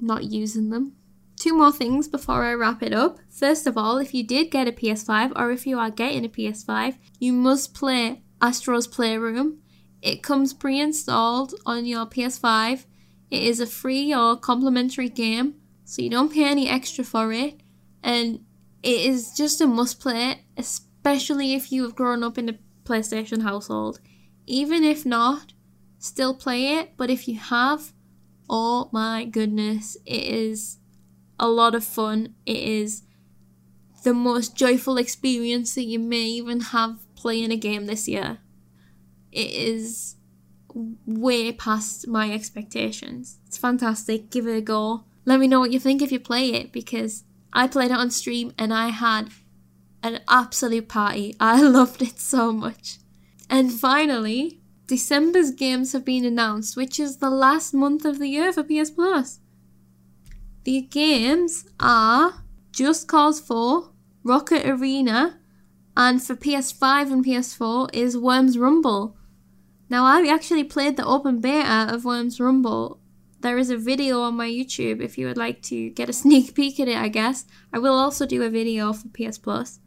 not 0.00 0.24
using 0.24 0.70
them. 0.70 0.92
Two 1.36 1.56
more 1.56 1.72
things 1.72 2.08
before 2.08 2.44
I 2.44 2.52
wrap 2.52 2.82
it 2.82 2.92
up. 2.92 3.18
First 3.28 3.66
of 3.66 3.76
all, 3.76 3.98
if 3.98 4.14
you 4.14 4.22
did 4.22 4.50
get 4.50 4.68
a 4.68 4.72
PS5 4.72 5.32
or 5.36 5.50
if 5.50 5.66
you 5.66 5.78
are 5.78 5.90
getting 5.90 6.24
a 6.24 6.28
PS5, 6.28 6.96
you 7.18 7.32
must 7.32 7.74
play 7.74 8.22
Astro's 8.40 8.86
Playroom. 8.86 9.58
It 10.02 10.22
comes 10.22 10.52
pre 10.52 10.80
installed 10.80 11.54
on 11.66 11.84
your 11.84 12.06
PS5. 12.06 12.84
It 13.30 13.42
is 13.42 13.60
a 13.60 13.66
free 13.66 14.14
or 14.14 14.36
complimentary 14.36 15.08
game, 15.08 15.54
so 15.84 16.02
you 16.02 16.10
don't 16.10 16.32
pay 16.32 16.44
any 16.44 16.68
extra 16.68 17.04
for 17.04 17.32
it. 17.32 17.60
And 18.02 18.40
it 18.82 19.00
is 19.00 19.34
just 19.34 19.60
a 19.60 19.66
must 19.66 20.00
play, 20.00 20.44
especially 20.56 21.54
if 21.54 21.70
you 21.70 21.82
have 21.82 21.94
grown 21.94 22.22
up 22.22 22.38
in 22.38 22.48
a 22.48 22.58
PlayStation 22.84 23.42
household. 23.42 24.00
Even 24.50 24.82
if 24.82 25.06
not, 25.06 25.52
still 26.00 26.34
play 26.34 26.74
it. 26.78 26.96
But 26.96 27.08
if 27.08 27.28
you 27.28 27.38
have, 27.38 27.92
oh 28.48 28.88
my 28.92 29.24
goodness, 29.24 29.96
it 30.04 30.24
is 30.24 30.78
a 31.38 31.48
lot 31.48 31.76
of 31.76 31.84
fun. 31.84 32.34
It 32.46 32.56
is 32.58 33.04
the 34.02 34.12
most 34.12 34.56
joyful 34.56 34.98
experience 34.98 35.76
that 35.76 35.84
you 35.84 36.00
may 36.00 36.24
even 36.24 36.60
have 36.60 36.98
playing 37.14 37.52
a 37.52 37.56
game 37.56 37.86
this 37.86 38.08
year. 38.08 38.38
It 39.30 39.52
is 39.52 40.16
way 41.06 41.52
past 41.52 42.08
my 42.08 42.32
expectations. 42.32 43.38
It's 43.46 43.56
fantastic. 43.56 44.30
Give 44.30 44.48
it 44.48 44.56
a 44.56 44.60
go. 44.60 45.04
Let 45.24 45.38
me 45.38 45.46
know 45.46 45.60
what 45.60 45.70
you 45.70 45.78
think 45.78 46.02
if 46.02 46.10
you 46.10 46.18
play 46.18 46.54
it 46.54 46.72
because 46.72 47.22
I 47.52 47.68
played 47.68 47.92
it 47.92 47.96
on 47.96 48.10
stream 48.10 48.52
and 48.58 48.74
I 48.74 48.88
had 48.88 49.28
an 50.02 50.20
absolute 50.28 50.88
party. 50.88 51.36
I 51.40 51.62
loved 51.62 52.02
it 52.02 52.18
so 52.18 52.50
much. 52.52 52.98
And 53.50 53.72
finally, 53.72 54.60
December's 54.86 55.50
games 55.50 55.92
have 55.92 56.04
been 56.04 56.24
announced, 56.24 56.76
which 56.76 57.00
is 57.00 57.16
the 57.16 57.30
last 57.30 57.74
month 57.74 58.04
of 58.04 58.20
the 58.20 58.28
year 58.28 58.52
for 58.52 58.62
PS 58.62 58.90
Plus. 58.90 59.40
The 60.62 60.82
games 60.82 61.66
are 61.80 62.44
Just 62.70 63.08
Cause 63.08 63.40
4, 63.40 63.90
Rocket 64.22 64.64
Arena, 64.68 65.40
and 65.96 66.22
for 66.22 66.36
PS5 66.36 67.12
and 67.12 67.24
PS4 67.24 67.92
is 67.92 68.16
Worms 68.16 68.56
Rumble. 68.56 69.16
Now, 69.88 70.04
I 70.04 70.24
actually 70.28 70.64
played 70.64 70.96
the 70.96 71.04
open 71.04 71.40
beta 71.40 71.88
of 71.92 72.04
Worms 72.04 72.38
Rumble. 72.38 73.00
There 73.40 73.58
is 73.58 73.70
a 73.70 73.76
video 73.76 74.20
on 74.20 74.36
my 74.36 74.48
YouTube 74.48 75.02
if 75.02 75.18
you 75.18 75.26
would 75.26 75.36
like 75.36 75.60
to 75.62 75.90
get 75.90 76.08
a 76.08 76.12
sneak 76.22 76.54
peek 76.54 76.78
at 76.78 76.86
it, 76.86 76.96
I 76.96 77.08
guess. 77.08 77.46
I 77.72 77.80
will 77.80 77.94
also 77.94 78.26
do 78.26 78.44
a 78.44 78.50
video 78.50 78.92
for 78.92 79.08
PS 79.08 79.38
Plus. 79.38 79.80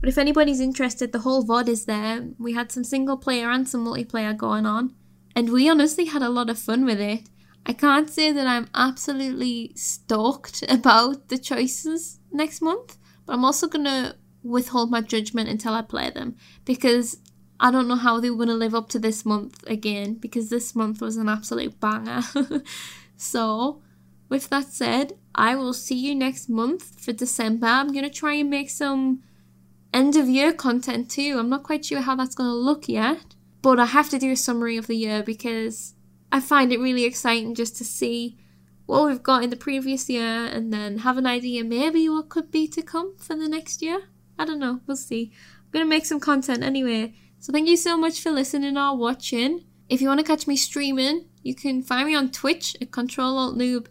But 0.00 0.08
if 0.08 0.18
anybody's 0.18 0.60
interested, 0.60 1.12
the 1.12 1.20
whole 1.20 1.44
VOD 1.44 1.68
is 1.68 1.84
there. 1.86 2.28
We 2.38 2.52
had 2.52 2.70
some 2.70 2.84
single 2.84 3.16
player 3.16 3.50
and 3.50 3.68
some 3.68 3.84
multiplayer 3.84 4.36
going 4.36 4.66
on. 4.66 4.94
And 5.34 5.50
we 5.50 5.68
honestly 5.68 6.06
had 6.06 6.22
a 6.22 6.28
lot 6.28 6.50
of 6.50 6.58
fun 6.58 6.84
with 6.84 7.00
it. 7.00 7.28
I 7.66 7.72
can't 7.72 8.08
say 8.08 8.32
that 8.32 8.46
I'm 8.46 8.68
absolutely 8.74 9.72
stoked 9.74 10.64
about 10.68 11.28
the 11.28 11.38
choices 11.38 12.20
next 12.32 12.62
month, 12.62 12.96
but 13.26 13.34
I'm 13.34 13.44
also 13.44 13.68
going 13.68 13.84
to 13.84 14.16
withhold 14.42 14.90
my 14.90 15.00
judgment 15.00 15.48
until 15.48 15.74
I 15.74 15.82
play 15.82 16.10
them 16.10 16.36
because 16.64 17.18
I 17.60 17.70
don't 17.70 17.88
know 17.88 17.96
how 17.96 18.20
they 18.20 18.30
were 18.30 18.36
going 18.36 18.48
to 18.48 18.54
live 18.54 18.74
up 18.74 18.88
to 18.90 18.98
this 18.98 19.26
month 19.26 19.64
again 19.66 20.14
because 20.14 20.48
this 20.48 20.74
month 20.76 21.00
was 21.00 21.16
an 21.16 21.28
absolute 21.28 21.78
banger. 21.80 22.22
so, 23.16 23.82
with 24.28 24.48
that 24.50 24.66
said, 24.66 25.14
I 25.34 25.56
will 25.56 25.72
see 25.72 25.96
you 25.96 26.14
next 26.14 26.48
month 26.48 27.00
for 27.00 27.12
December. 27.12 27.66
I'm 27.66 27.92
going 27.92 28.04
to 28.04 28.10
try 28.10 28.34
and 28.34 28.48
make 28.48 28.70
some 28.70 29.22
end 29.92 30.16
of 30.16 30.28
year 30.28 30.52
content 30.52 31.10
too. 31.10 31.36
I'm 31.38 31.48
not 31.48 31.62
quite 31.62 31.84
sure 31.84 32.00
how 32.00 32.16
that's 32.16 32.34
going 32.34 32.50
to 32.50 32.54
look 32.54 32.88
yet, 32.88 33.34
but 33.62 33.80
I 33.80 33.86
have 33.86 34.10
to 34.10 34.18
do 34.18 34.32
a 34.32 34.36
summary 34.36 34.76
of 34.76 34.86
the 34.86 34.96
year 34.96 35.22
because 35.22 35.94
I 36.30 36.40
find 36.40 36.72
it 36.72 36.80
really 36.80 37.04
exciting 37.04 37.54
just 37.54 37.76
to 37.76 37.84
see 37.84 38.38
what 38.86 39.06
we've 39.06 39.22
got 39.22 39.42
in 39.42 39.50
the 39.50 39.56
previous 39.56 40.08
year 40.08 40.46
and 40.46 40.72
then 40.72 40.98
have 40.98 41.18
an 41.18 41.26
idea 41.26 41.62
maybe 41.62 42.08
what 42.08 42.30
could 42.30 42.50
be 42.50 42.66
to 42.68 42.82
come 42.82 43.16
for 43.18 43.36
the 43.36 43.48
next 43.48 43.82
year. 43.82 44.02
I 44.38 44.44
don't 44.44 44.58
know, 44.58 44.80
we'll 44.86 44.96
see. 44.96 45.32
I'm 45.58 45.70
going 45.72 45.84
to 45.84 45.88
make 45.88 46.06
some 46.06 46.20
content 46.20 46.62
anyway. 46.62 47.14
So 47.38 47.52
thank 47.52 47.68
you 47.68 47.76
so 47.76 47.96
much 47.96 48.20
for 48.20 48.30
listening 48.30 48.76
or 48.76 48.96
watching. 48.96 49.64
If 49.88 50.00
you 50.00 50.08
want 50.08 50.20
to 50.20 50.26
catch 50.26 50.46
me 50.46 50.56
streaming, 50.56 51.26
you 51.42 51.54
can 51.54 51.82
find 51.82 52.06
me 52.06 52.14
on 52.14 52.30
Twitch 52.30 52.76
at 52.80 52.90
Control 52.90 53.38
Alt 53.38 53.56
Noob 53.56 53.86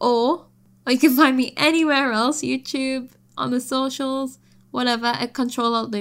or, 0.00 0.46
or 0.86 0.92
you 0.92 0.98
can 0.98 1.16
find 1.16 1.36
me 1.36 1.54
anywhere 1.56 2.12
else, 2.12 2.42
YouTube, 2.42 3.12
on 3.36 3.50
the 3.50 3.60
socials, 3.60 4.38
whatever, 4.74 5.06
at 5.06 5.32
Control 5.32 5.72
Alt. 5.72 5.94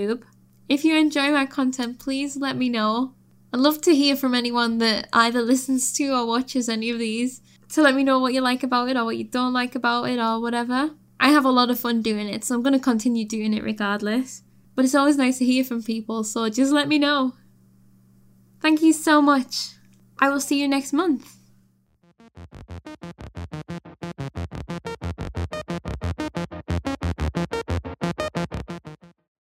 If 0.67 0.83
you 0.83 0.97
enjoy 0.97 1.31
my 1.31 1.45
content, 1.45 1.99
please 1.99 2.36
let 2.36 2.57
me 2.57 2.69
know. 2.69 3.13
I'd 3.53 3.59
love 3.59 3.81
to 3.81 3.93
hear 3.93 4.15
from 4.15 4.33
anyone 4.33 4.79
that 4.79 5.09
either 5.13 5.43
listens 5.43 5.93
to 5.93 6.09
or 6.09 6.25
watches 6.25 6.67
any 6.67 6.89
of 6.89 6.97
these 6.97 7.39
to 7.69 7.83
let 7.83 7.93
me 7.93 8.03
know 8.03 8.17
what 8.17 8.33
you 8.33 8.41
like 8.41 8.63
about 8.63 8.89
it 8.89 8.97
or 8.97 9.05
what 9.05 9.17
you 9.17 9.25
don't 9.25 9.53
like 9.53 9.75
about 9.75 10.09
it 10.09 10.17
or 10.17 10.41
whatever. 10.41 10.89
I 11.19 11.29
have 11.29 11.45
a 11.45 11.51
lot 11.51 11.69
of 11.69 11.79
fun 11.79 12.01
doing 12.01 12.27
it, 12.27 12.43
so 12.43 12.55
I'm 12.55 12.63
going 12.63 12.73
to 12.73 12.79
continue 12.79 13.27
doing 13.27 13.53
it 13.53 13.63
regardless. 13.63 14.41
But 14.73 14.86
it's 14.86 14.95
always 14.95 15.17
nice 15.17 15.38
to 15.38 15.45
hear 15.45 15.63
from 15.63 15.83
people, 15.83 16.23
so 16.23 16.49
just 16.49 16.71
let 16.71 16.88
me 16.88 16.97
know. 16.97 17.33
Thank 18.59 18.81
you 18.81 18.91
so 18.91 19.21
much. 19.21 19.73
I 20.19 20.29
will 20.29 20.41
see 20.41 20.59
you 20.59 20.67
next 20.67 20.93
month. 20.93 21.38